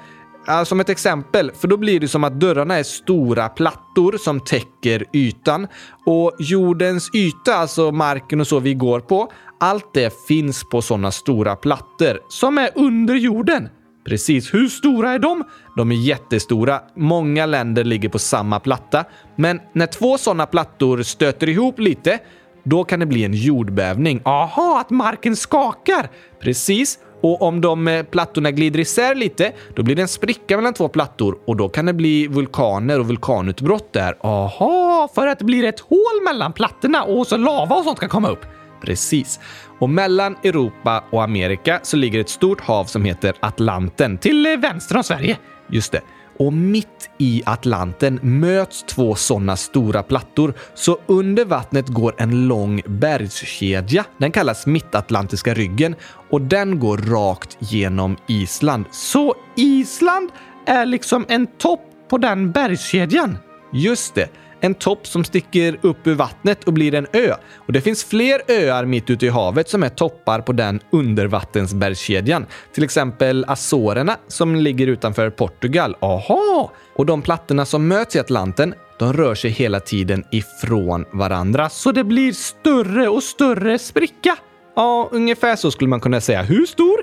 Som 0.66 0.80
ett 0.80 0.90
exempel, 0.90 1.52
för 1.52 1.68
då 1.68 1.78
blir 1.78 2.00
det 2.00 2.08
som 2.08 2.24
att 2.24 2.40
dörrarna 2.40 2.76
är 2.76 2.84
stora 2.84 3.50
plattor 3.50 4.18
som 4.18 4.40
täcker 4.40 5.06
ytan. 5.14 5.68
Och 6.06 6.32
jordens 6.40 7.10
yta, 7.16 7.56
alltså 7.56 7.92
marken 7.92 8.42
och 8.42 8.48
så 8.48 8.60
vi 8.60 8.74
går 8.74 9.00
på, 9.00 9.32
allt 9.60 9.94
det 9.94 10.28
finns 10.28 10.64
på 10.64 10.82
sådana 10.82 11.12
stora 11.12 11.56
plattor 11.56 12.20
som 12.30 12.58
är 12.58 12.70
under 12.76 13.16
jorden. 13.16 13.70
Precis. 14.06 14.54
Hur 14.54 14.68
stora 14.68 15.12
är 15.12 15.20
de? 15.20 15.44
De 15.78 15.92
är 15.92 15.96
jättestora. 15.96 16.82
Många 16.96 17.46
länder 17.46 17.84
ligger 17.84 18.10
på 18.10 18.20
samma 18.20 18.60
platta. 18.60 19.06
Men 19.36 19.60
när 19.74 19.88
två 19.88 20.18
sådana 20.18 20.46
plattor 20.46 21.04
stöter 21.04 21.50
ihop 21.50 21.80
lite, 21.80 22.20
då 22.64 22.84
kan 22.84 23.00
det 23.00 23.06
bli 23.06 23.24
en 23.24 23.34
jordbävning. 23.34 24.22
Aha, 24.26 24.80
att 24.80 24.90
marken 24.90 25.36
skakar! 25.36 26.10
Precis. 26.40 27.00
Och 27.22 27.42
om 27.42 27.62
de 27.62 27.88
eh, 27.88 28.04
plattorna 28.04 28.52
glider 28.52 28.80
isär 28.80 29.16
lite, 29.16 29.52
då 29.76 29.84
blir 29.84 29.96
det 29.96 30.02
en 30.02 30.08
spricka 30.08 30.58
mellan 30.58 30.74
två 30.74 30.88
plattor 30.88 31.38
och 31.46 31.58
då 31.58 31.70
kan 31.70 31.86
det 31.86 31.94
bli 31.94 32.28
vulkaner 32.28 33.00
och 33.00 33.08
vulkanutbrott 33.08 33.94
där. 33.94 34.18
Aha, 34.22 35.10
för 35.16 35.28
att 35.28 35.40
det 35.40 35.46
blir 35.46 35.64
ett 35.64 35.80
hål 35.80 36.24
mellan 36.26 36.54
plattorna 36.54 37.04
och 37.04 37.28
så 37.28 37.38
lava 37.38 37.76
och 37.76 37.84
sånt 37.84 38.00
kan 38.00 38.10
komma 38.10 38.30
upp. 38.30 38.46
Precis. 38.84 39.40
Och 39.80 39.90
mellan 39.90 40.36
Europa 40.44 41.04
och 41.10 41.24
Amerika 41.24 41.80
så 41.84 41.98
ligger 41.98 42.20
ett 42.20 42.30
stort 42.30 42.62
hav 42.62 42.86
som 42.86 43.06
heter 43.06 43.34
Atlanten 43.40 44.18
till 44.18 44.58
vänster 44.62 44.98
om 44.98 45.04
Sverige. 45.04 45.38
Just 45.70 45.92
det. 45.92 46.02
Och 46.40 46.54
mitt 46.54 47.10
i 47.18 47.44
Atlanten 47.46 48.20
möts 48.22 48.84
två 48.84 49.16
sådana 49.16 49.56
stora 49.56 50.04
plattor, 50.04 50.54
så 50.74 50.98
under 51.08 51.46
vattnet 51.46 51.88
går 51.88 52.16
en 52.18 52.48
lång 52.48 52.82
bergskedja. 52.86 54.06
Den 54.18 54.32
kallas 54.32 54.66
Mittatlantiska 54.66 55.54
ryggen 55.54 55.96
och 56.30 56.42
den 56.42 56.80
går 56.80 56.98
rakt 56.98 57.58
genom 57.60 58.18
Island. 58.28 58.86
Så 58.92 59.36
Island 59.56 60.30
är 60.66 60.86
liksom 60.86 61.26
en 61.30 61.48
topp 61.48 61.82
på 62.10 62.18
den 62.18 62.52
bergskedjan. 62.52 63.38
Just 63.74 64.16
det. 64.16 64.30
En 64.66 64.74
topp 64.74 65.08
som 65.08 65.24
sticker 65.24 65.80
upp 65.82 66.08
ur 66.08 66.16
vattnet 66.16 66.64
och 66.64 66.74
blir 66.74 66.96
en 66.96 67.08
ö. 67.14 67.34
Och 67.56 67.74
det 67.74 67.82
finns 67.82 68.04
fler 68.04 68.42
öar 68.48 68.86
mitt 68.86 69.10
ute 69.10 69.26
i 69.26 69.30
havet 69.30 69.70
som 69.70 69.84
är 69.84 69.90
toppar 69.90 70.42
på 70.42 70.52
den 70.52 70.80
undervattensbergskedjan. 70.92 72.46
Till 72.74 72.84
exempel 72.84 73.46
Azorerna 73.48 74.18
som 74.28 74.56
ligger 74.56 74.88
utanför 74.88 75.30
Portugal. 75.30 75.96
Aha! 76.00 76.72
Och 76.96 77.06
de 77.06 77.22
plattorna 77.22 77.66
som 77.66 77.88
möts 77.88 78.16
i 78.16 78.20
Atlanten, 78.20 78.74
de 79.00 79.14
rör 79.14 79.36
sig 79.36 79.52
hela 79.52 79.80
tiden 79.80 80.24
ifrån 80.32 81.06
varandra. 81.14 81.70
Så 81.70 81.92
det 81.92 82.04
blir 82.04 82.32
större 82.32 83.08
och 83.08 83.24
större 83.24 83.80
spricka. 83.80 84.38
Ja, 84.76 85.10
ungefär 85.12 85.56
så 85.56 85.72
skulle 85.72 85.90
man 85.90 86.00
kunna 86.00 86.22
säga. 86.22 86.42
Hur 86.42 86.66
stor? 86.66 86.98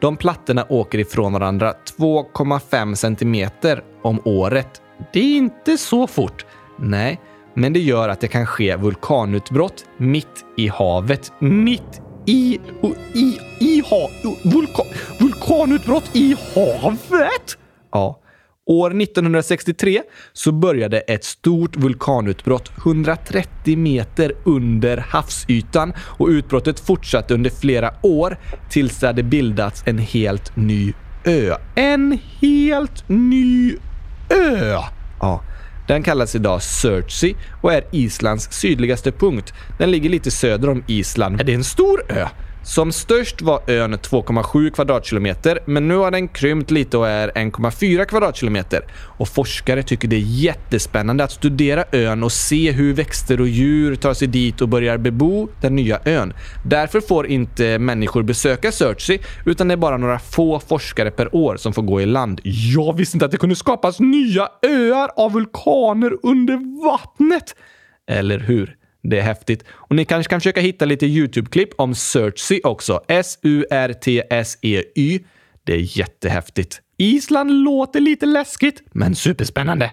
De 0.00 0.16
plattorna 0.16 0.66
åker 0.68 0.98
ifrån 0.98 1.32
varandra 1.32 1.74
2,5 1.98 2.94
centimeter 2.94 3.82
om 4.02 4.20
året. 4.24 4.80
Det 5.12 5.20
är 5.20 5.36
inte 5.36 5.78
så 5.78 6.06
fort. 6.06 6.44
Nej, 6.76 7.20
men 7.54 7.72
det 7.72 7.80
gör 7.80 8.08
att 8.08 8.20
det 8.20 8.28
kan 8.28 8.46
ske 8.46 8.76
vulkanutbrott 8.76 9.84
mitt 9.96 10.44
i 10.56 10.68
havet. 10.68 11.32
Mitt 11.38 12.00
i... 12.26 12.60
i... 13.14 13.38
i 13.60 13.82
ha, 13.90 14.10
vulkan, 14.44 14.86
vulkanutbrott 15.20 16.16
i 16.16 16.36
havet? 16.54 17.58
Ja. 17.92 18.20
År 18.66 19.02
1963 19.02 20.02
så 20.32 20.52
började 20.52 21.00
ett 21.00 21.24
stort 21.24 21.76
vulkanutbrott 21.76 22.72
130 22.78 23.76
meter 23.78 24.32
under 24.44 24.96
havsytan 24.96 25.92
och 25.98 26.28
utbrottet 26.28 26.80
fortsatte 26.80 27.34
under 27.34 27.50
flera 27.50 27.90
år 28.02 28.38
tills 28.70 29.00
det 29.00 29.06
hade 29.06 29.22
bildats 29.22 29.82
en 29.86 29.98
helt 29.98 30.56
ny 30.56 30.92
ö. 31.24 31.54
En 31.74 32.18
helt 32.40 33.08
ny 33.08 33.76
ö! 34.30 34.78
Ja. 35.20 35.42
Den 35.86 36.02
kallas 36.02 36.34
idag 36.34 36.62
Surtsey 36.62 37.34
och 37.62 37.72
är 37.72 37.84
Islands 37.90 38.52
sydligaste 38.52 39.12
punkt. 39.12 39.52
Den 39.78 39.90
ligger 39.90 40.10
lite 40.10 40.30
söder 40.30 40.70
om 40.70 40.84
Island. 40.86 41.40
Är 41.40 41.44
det 41.44 41.54
en 41.54 41.64
stor 41.64 42.02
ö? 42.08 42.28
Som 42.64 42.92
störst 42.92 43.42
var 43.42 43.70
ön 43.70 43.94
2,7 43.94 44.70
kvadratkilometer, 44.70 45.58
men 45.66 45.88
nu 45.88 45.96
har 45.96 46.10
den 46.10 46.28
krympt 46.28 46.70
lite 46.70 46.98
och 46.98 47.08
är 47.08 47.28
1,4 47.28 48.04
kvadratkilometer. 48.04 48.84
Och 49.18 49.28
forskare 49.28 49.82
tycker 49.82 50.08
det 50.08 50.16
är 50.16 50.20
jättespännande 50.20 51.24
att 51.24 51.32
studera 51.32 51.84
ön 51.92 52.22
och 52.22 52.32
se 52.32 52.72
hur 52.72 52.94
växter 52.94 53.40
och 53.40 53.48
djur 53.48 53.96
tar 53.96 54.14
sig 54.14 54.28
dit 54.28 54.60
och 54.60 54.68
börjar 54.68 54.98
bebo 54.98 55.48
den 55.60 55.76
nya 55.76 56.00
ön. 56.04 56.32
Därför 56.64 57.00
får 57.00 57.26
inte 57.26 57.78
människor 57.78 58.22
besöka 58.22 58.72
Surtsey, 58.72 59.18
utan 59.46 59.68
det 59.68 59.74
är 59.74 59.78
bara 59.78 59.96
några 59.96 60.18
få 60.18 60.60
forskare 60.60 61.10
per 61.10 61.34
år 61.34 61.56
som 61.56 61.72
får 61.72 61.82
gå 61.82 62.00
i 62.00 62.06
land. 62.06 62.40
Jag 62.44 62.96
visste 62.96 63.16
inte 63.16 63.24
att 63.24 63.32
det 63.32 63.38
kunde 63.38 63.56
skapas 63.56 64.00
nya 64.00 64.48
öar 64.62 65.10
av 65.16 65.32
vulkaner 65.32 66.12
under 66.22 66.84
vattnet! 66.90 67.54
Eller 68.06 68.38
hur? 68.38 68.76
Det 69.04 69.18
är 69.18 69.22
häftigt. 69.22 69.64
Och 69.70 69.96
ni 69.96 70.04
kanske 70.04 70.30
kan 70.30 70.40
försöka 70.40 70.60
hitta 70.60 70.84
lite 70.84 71.06
YouTube-klipp 71.06 71.68
om 71.78 71.94
Surtsey 71.94 72.60
också. 72.64 73.00
S-U-R-T-S-E-Y. 73.08 74.00
Det 75.64 75.72
är 75.72 75.98
jättehäftigt. 75.98 76.80
Island 76.98 77.50
låter 77.64 78.00
lite 78.00 78.26
läskigt, 78.26 78.82
men 78.92 79.14
superspännande. 79.14 79.90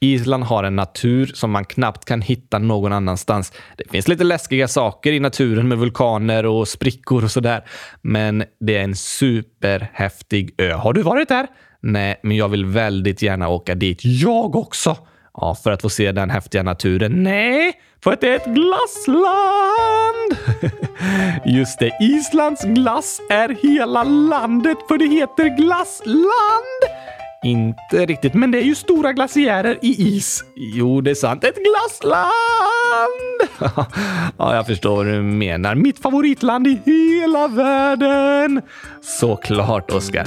Island 0.00 0.44
har 0.44 0.64
en 0.64 0.76
natur 0.76 1.26
som 1.26 1.50
man 1.50 1.64
knappt 1.64 2.04
kan 2.04 2.22
hitta 2.22 2.58
någon 2.58 2.92
annanstans. 2.92 3.52
Det 3.76 3.90
finns 3.90 4.08
lite 4.08 4.24
läskiga 4.24 4.68
saker 4.68 5.12
i 5.12 5.20
naturen 5.20 5.68
med 5.68 5.78
vulkaner 5.78 6.46
och 6.46 6.68
sprickor 6.68 7.24
och 7.24 7.30
sådär. 7.30 7.64
Men 8.02 8.44
det 8.60 8.76
är 8.76 8.84
en 8.84 8.96
superhäftig 8.96 10.54
ö. 10.58 10.72
Har 10.72 10.92
du 10.92 11.02
varit 11.02 11.28
där? 11.28 11.46
Nej, 11.80 12.20
men 12.22 12.36
jag 12.36 12.48
vill 12.48 12.64
väldigt 12.64 13.22
gärna 13.22 13.48
åka 13.48 13.74
dit. 13.74 14.04
Jag 14.04 14.56
också! 14.56 14.96
Ja, 15.34 15.54
för 15.54 15.70
att 15.70 15.82
få 15.82 15.88
se 15.88 16.12
den 16.12 16.30
häftiga 16.30 16.62
naturen. 16.62 17.22
Nej, 17.22 17.72
för 18.04 18.12
att 18.12 18.20
det 18.20 18.28
är 18.28 18.36
ett 18.36 18.46
glassland! 18.46 19.28
Just 21.44 21.78
det, 21.78 21.92
Islands 22.00 22.64
glass 22.64 23.20
är 23.30 23.48
hela 23.48 24.04
landet 24.04 24.78
för 24.88 24.98
det 24.98 25.06
heter 25.06 25.56
glassland! 25.56 26.82
Inte 27.44 28.06
riktigt, 28.06 28.34
men 28.34 28.50
det 28.50 28.58
är 28.58 28.62
ju 28.62 28.74
stora 28.74 29.12
glaciärer 29.12 29.78
i 29.82 30.16
is. 30.16 30.44
Jo, 30.56 31.00
det 31.00 31.10
är 31.10 31.14
sant. 31.14 31.44
Ett 31.44 31.56
glassland! 31.56 32.30
ja, 34.38 34.54
jag 34.54 34.66
förstår 34.66 34.96
vad 34.96 35.06
du 35.06 35.22
menar. 35.22 35.74
Mitt 35.74 35.98
favoritland 35.98 36.66
i 36.66 36.80
hela 36.84 37.48
världen! 37.48 38.62
Såklart, 39.02 39.90
Oskar. 39.90 40.26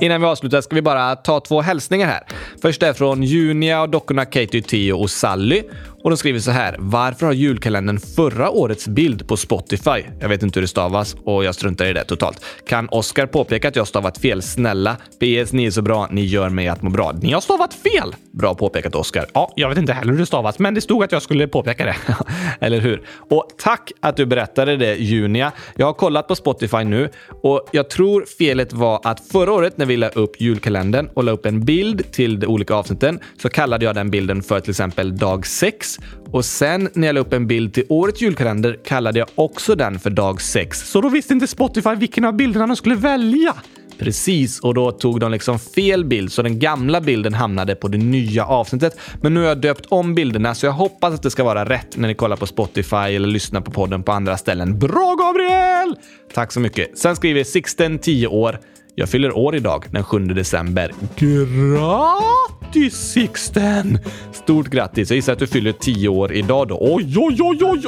Innan 0.00 0.20
vi 0.20 0.26
avslutar 0.26 0.60
ska 0.60 0.74
vi 0.74 0.82
bara 0.82 1.16
ta 1.16 1.40
två 1.40 1.60
hälsningar 1.60 2.06
här. 2.06 2.22
Först 2.62 2.82
är 2.82 2.92
från 2.92 3.22
Junia 3.22 3.82
och 3.82 3.88
dockorna 3.88 4.24
Katie, 4.24 4.62
Tio 4.62 4.92
och 4.92 5.10
Sally. 5.10 5.62
Och 6.02 6.10
de 6.10 6.16
skriver 6.16 6.40
så 6.40 6.50
här. 6.50 6.76
Varför 6.78 7.26
har 7.26 7.32
julkalendern 7.32 8.00
förra 8.00 8.50
årets 8.50 8.88
bild 8.88 9.28
på 9.28 9.36
Spotify? 9.36 10.04
Jag 10.20 10.28
vet 10.28 10.42
inte 10.42 10.58
hur 10.58 10.62
det 10.62 10.68
stavas 10.68 11.16
och 11.24 11.44
jag 11.44 11.54
struntar 11.54 11.86
i 11.86 11.92
det 11.92 12.04
totalt. 12.04 12.44
Kan 12.66 12.88
Oskar 12.88 13.26
påpeka 13.26 13.68
att 13.68 13.76
jag 13.76 13.88
stavat 13.88 14.18
fel? 14.18 14.42
Snälla. 14.42 14.96
PS, 14.96 15.52
ni 15.52 15.66
är 15.66 15.70
så 15.70 15.82
bra. 15.82 16.08
Ni 16.10 16.24
gör 16.24 16.48
mig 16.48 16.68
att 16.68 16.82
må 16.82 16.90
bra. 16.90 17.12
Ni 17.22 17.32
har 17.32 17.40
stavat 17.40 17.74
fel! 17.74 18.14
Bra 18.32 18.54
påpekat 18.54 18.94
Oskar. 18.94 19.26
Ja, 19.34 19.52
jag 19.56 19.68
vet 19.68 19.78
inte 19.78 19.92
heller 19.92 20.12
hur 20.12 20.18
det 20.18 20.26
stavas, 20.26 20.58
men 20.58 20.74
det 20.74 20.80
stod 20.80 21.04
att 21.04 21.12
jag 21.12 21.22
skulle 21.22 21.48
påpeka 21.48 21.84
det. 21.84 21.96
Eller 22.60 22.80
hur? 22.80 23.02
Och 23.30 23.48
tack 23.58 23.92
att 24.00 24.16
du 24.16 24.26
berättade 24.26 24.76
det, 24.76 24.94
Junia. 24.94 25.52
Jag 25.76 25.86
har 25.86 25.92
kollat 25.92 26.28
på 26.28 26.34
Spotify 26.34 26.84
nu 26.84 27.08
och 27.42 27.68
jag 27.72 27.90
tror 27.90 28.24
felet 28.38 28.72
var 28.72 29.00
att 29.04 29.28
förra 29.28 29.52
året 29.52 29.78
när 29.78 29.86
vi 29.86 29.96
la 29.96 30.08
upp 30.08 30.40
julkalendern 30.40 31.08
och 31.14 31.24
la 31.24 31.32
upp 31.32 31.46
en 31.46 31.64
bild 31.64 32.12
till 32.12 32.40
de 32.40 32.46
olika 32.46 32.74
avsnitten 32.74 33.20
så 33.42 33.48
kallade 33.48 33.84
jag 33.84 33.94
den 33.94 34.10
bilden 34.10 34.42
för 34.42 34.60
till 34.60 34.70
exempel 34.70 35.16
dag 35.16 35.46
6 35.46 35.87
och 36.30 36.44
sen 36.44 36.88
när 36.94 37.06
jag 37.06 37.14
la 37.14 37.20
upp 37.20 37.32
en 37.32 37.46
bild 37.46 37.74
till 37.74 37.84
årets 37.88 38.22
julkalender 38.22 38.78
kallade 38.84 39.18
jag 39.18 39.28
också 39.34 39.74
den 39.74 39.98
för 39.98 40.10
dag 40.10 40.40
6. 40.40 40.90
Så 40.90 41.00
då 41.00 41.08
visste 41.08 41.34
inte 41.34 41.46
Spotify 41.46 41.94
vilken 41.94 42.24
av 42.24 42.36
bilderna 42.36 42.66
de 42.66 42.76
skulle 42.76 42.94
välja? 42.94 43.54
Precis, 43.98 44.60
och 44.60 44.74
då 44.74 44.92
tog 44.92 45.20
de 45.20 45.30
liksom 45.32 45.58
fel 45.58 46.04
bild 46.04 46.32
så 46.32 46.42
den 46.42 46.58
gamla 46.58 47.00
bilden 47.00 47.34
hamnade 47.34 47.74
på 47.74 47.88
det 47.88 47.98
nya 47.98 48.46
avsnittet. 48.46 48.98
Men 49.20 49.34
nu 49.34 49.40
har 49.40 49.46
jag 49.46 49.60
döpt 49.60 49.86
om 49.88 50.14
bilderna 50.14 50.54
så 50.54 50.66
jag 50.66 50.72
hoppas 50.72 51.14
att 51.14 51.22
det 51.22 51.30
ska 51.30 51.44
vara 51.44 51.64
rätt 51.64 51.96
när 51.96 52.08
ni 52.08 52.14
kollar 52.14 52.36
på 52.36 52.46
Spotify 52.46 52.96
eller 52.96 53.28
lyssnar 53.28 53.60
på 53.60 53.70
podden 53.70 54.02
på 54.02 54.12
andra 54.12 54.36
ställen. 54.36 54.78
Bra 54.78 55.14
Gabriel! 55.14 55.96
Tack 56.34 56.52
så 56.52 56.60
mycket. 56.60 56.98
Sen 56.98 57.16
skriver 57.16 57.44
Sixten 57.44 57.98
10 57.98 58.26
år. 58.26 58.60
Jag 58.98 59.08
fyller 59.08 59.38
år 59.38 59.54
idag, 59.56 59.84
den 59.90 60.04
7 60.04 60.18
december. 60.18 60.92
Grattis 61.16 62.94
Sixten! 62.94 63.98
Stort 64.32 64.66
grattis! 64.66 65.10
Jag 65.10 65.16
gissar 65.16 65.32
att 65.32 65.38
du 65.38 65.46
fyller 65.46 65.72
10 65.72 66.08
år 66.08 66.32
idag 66.32 66.68
då. 66.68 66.78
Oj, 66.80 67.14
oj, 67.18 67.36
oj, 67.40 67.58
oj, 67.62 67.84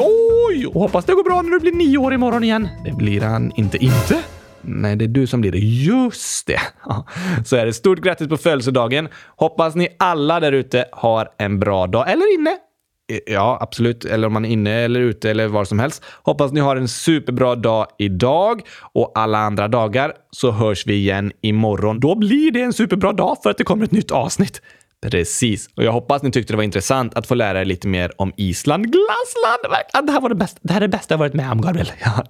oj! 0.49 0.67
Och 0.67 0.81
hoppas 0.81 1.05
det 1.05 1.13
går 1.15 1.25
bra 1.25 1.43
när 1.43 1.51
du 1.51 1.61
blir 1.61 1.73
9 1.73 1.99
år 1.99 2.15
imorgon 2.15 2.45
igen. 2.45 2.69
Det 2.85 2.93
blir 2.93 3.21
han 3.21 3.53
inte. 3.57 3.85
Inte? 3.85 4.19
Nej, 4.63 4.97
det 4.97 5.05
är 5.05 5.09
du 5.09 5.27
som 5.27 5.41
blir 5.41 5.53
det. 5.53 5.59
Just 5.59 6.47
det! 6.47 6.61
Så 7.45 7.57
är 7.57 7.67
det. 7.67 7.73
Stort 7.73 7.99
grattis 7.99 8.29
på 8.29 8.37
födelsedagen. 8.37 9.09
Hoppas 9.37 9.75
ni 9.75 9.89
alla 9.99 10.41
där 10.41 10.53
ute 10.53 10.85
har 10.93 11.29
en 11.39 11.59
bra 11.61 11.87
dag. 11.87 12.11
Eller 12.11 12.35
inne. 12.35 12.57
Ja, 13.27 13.59
absolut. 13.61 14.05
Eller 14.05 14.27
om 14.27 14.33
man 14.33 14.45
är 14.45 14.49
inne 14.49 14.71
eller 14.71 15.01
ute 15.01 15.31
eller 15.31 15.49
var 15.49 15.65
som 15.65 15.79
helst. 15.79 16.05
Hoppas 16.23 16.53
ni 16.53 16.61
har 16.61 16.77
en 16.77 16.89
superbra 16.89 17.55
dag 17.55 17.87
idag 17.99 18.63
och 18.93 19.13
alla 19.15 19.39
andra 19.39 19.69
dagar 19.69 20.13
så 20.31 20.51
hörs 20.51 20.87
vi 20.87 20.95
igen 20.95 21.33
imorgon. 21.41 22.01
Då 22.01 22.15
blir 22.15 22.51
det 22.51 22.61
en 22.61 22.73
superbra 22.73 23.13
dag 23.13 23.37
för 23.43 23.51
att 23.51 23.59
det 23.59 23.65
kommer 23.65 23.85
ett 23.85 23.93
nytt 23.93 24.11
avsnitt. 24.11 24.63
Precis. 25.03 25.69
Och 25.77 25.85
jag 25.85 25.93
hoppas 25.93 26.23
ni 26.23 26.31
tyckte 26.31 26.53
det 26.53 26.57
var 26.57 26.65
intressant 26.65 27.15
att 27.15 27.27
få 27.27 27.35
lära 27.35 27.61
er 27.61 27.65
lite 27.65 27.89
mer 27.89 28.13
om 28.17 28.33
Island. 28.37 28.85
Glassland! 28.85 30.07
Det 30.07 30.13
här, 30.13 30.21
var 30.21 30.29
det, 30.29 30.35
bästa, 30.35 30.61
det 30.63 30.73
här 30.73 30.81
är 30.81 30.87
det 30.87 30.89
bästa 30.89 31.15
jag 31.15 31.19
varit 31.19 31.35
med 31.35 31.53
om, 31.53 31.61
Gabriel. 31.61 31.93
Ja, 32.05 32.25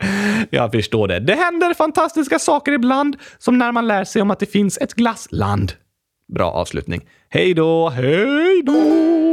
jag 0.51 0.73
förstår 0.73 1.09
det. 1.09 1.21
Det 1.21 1.35
händer 1.35 1.75
fantastiska 1.75 2.38
saker 2.38 2.73
ibland, 2.73 3.16
som 3.38 3.59
när 3.59 3.73
man 3.73 3.87
lär 3.87 4.05
sig 4.05 4.23
om 4.23 4.31
att 4.31 4.38
det 4.38 4.47
finns 4.47 4.79
ett 4.79 4.95
glassland. 4.95 5.73
Bra 6.35 6.51
avslutning. 6.51 7.01
Hej 7.29 7.55
då! 7.55 7.88
Hej 7.88 8.62
då! 8.66 9.30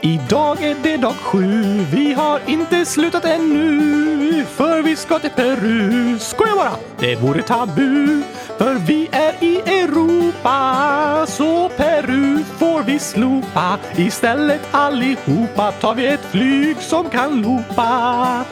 Idag 0.00 0.62
är 0.62 0.76
det 0.82 0.96
dag 0.96 1.14
sju, 1.14 1.62
vi 1.92 2.12
har 2.12 2.40
inte 2.46 2.84
slutat 2.84 3.24
ännu. 3.24 4.44
För 4.44 4.82
vi 4.82 4.96
ska 4.96 5.18
till 5.18 5.30
Peru, 5.30 6.18
skoja 6.18 6.54
bara, 6.56 6.72
det 6.98 7.16
vore 7.16 7.42
tabu. 7.42 8.22
För 8.58 8.74
vi 8.74 9.08
är 9.12 9.44
i 9.44 9.60
Europa, 9.60 11.26
så 11.28 11.68
Peru 11.68 12.44
får 12.58 12.82
vi 12.82 12.98
slopa. 12.98 13.78
Istället 13.96 14.60
allihopa 14.70 15.72
tar 15.72 15.94
vi 15.94 16.06
ett 16.06 16.24
flyg 16.30 16.76
som 16.80 17.10
kan 17.10 17.42
loopa. 17.42 18.44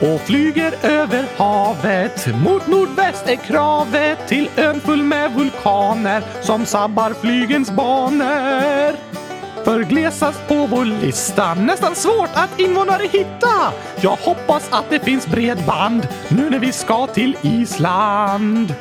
och 0.00 0.20
flyger 0.20 0.74
över 0.82 1.24
havet. 1.36 2.26
Mot 2.44 2.66
nordväst 2.66 3.28
är 3.28 3.36
kravet 3.36 4.28
till 4.28 4.48
ön 4.56 4.80
full 4.80 5.02
med 5.02 5.32
vulkaner 5.32 6.22
som 6.42 6.66
sabbar 6.66 7.14
flygens 7.20 7.70
banor. 7.70 9.19
För 9.64 9.80
glesast 9.80 10.48
på 10.48 10.66
vår 10.66 10.84
lista, 10.84 11.54
nästan 11.54 11.94
svårt 11.94 12.30
att 12.34 12.60
invånare 12.60 13.06
hitta. 13.12 13.72
Jag 14.00 14.16
hoppas 14.16 14.68
att 14.72 14.90
det 14.90 15.04
finns 15.04 15.26
bredband 15.26 16.08
nu 16.28 16.50
när 16.50 16.58
vi 16.58 16.72
ska 16.72 17.06
till 17.06 17.36
Island. 17.42 18.74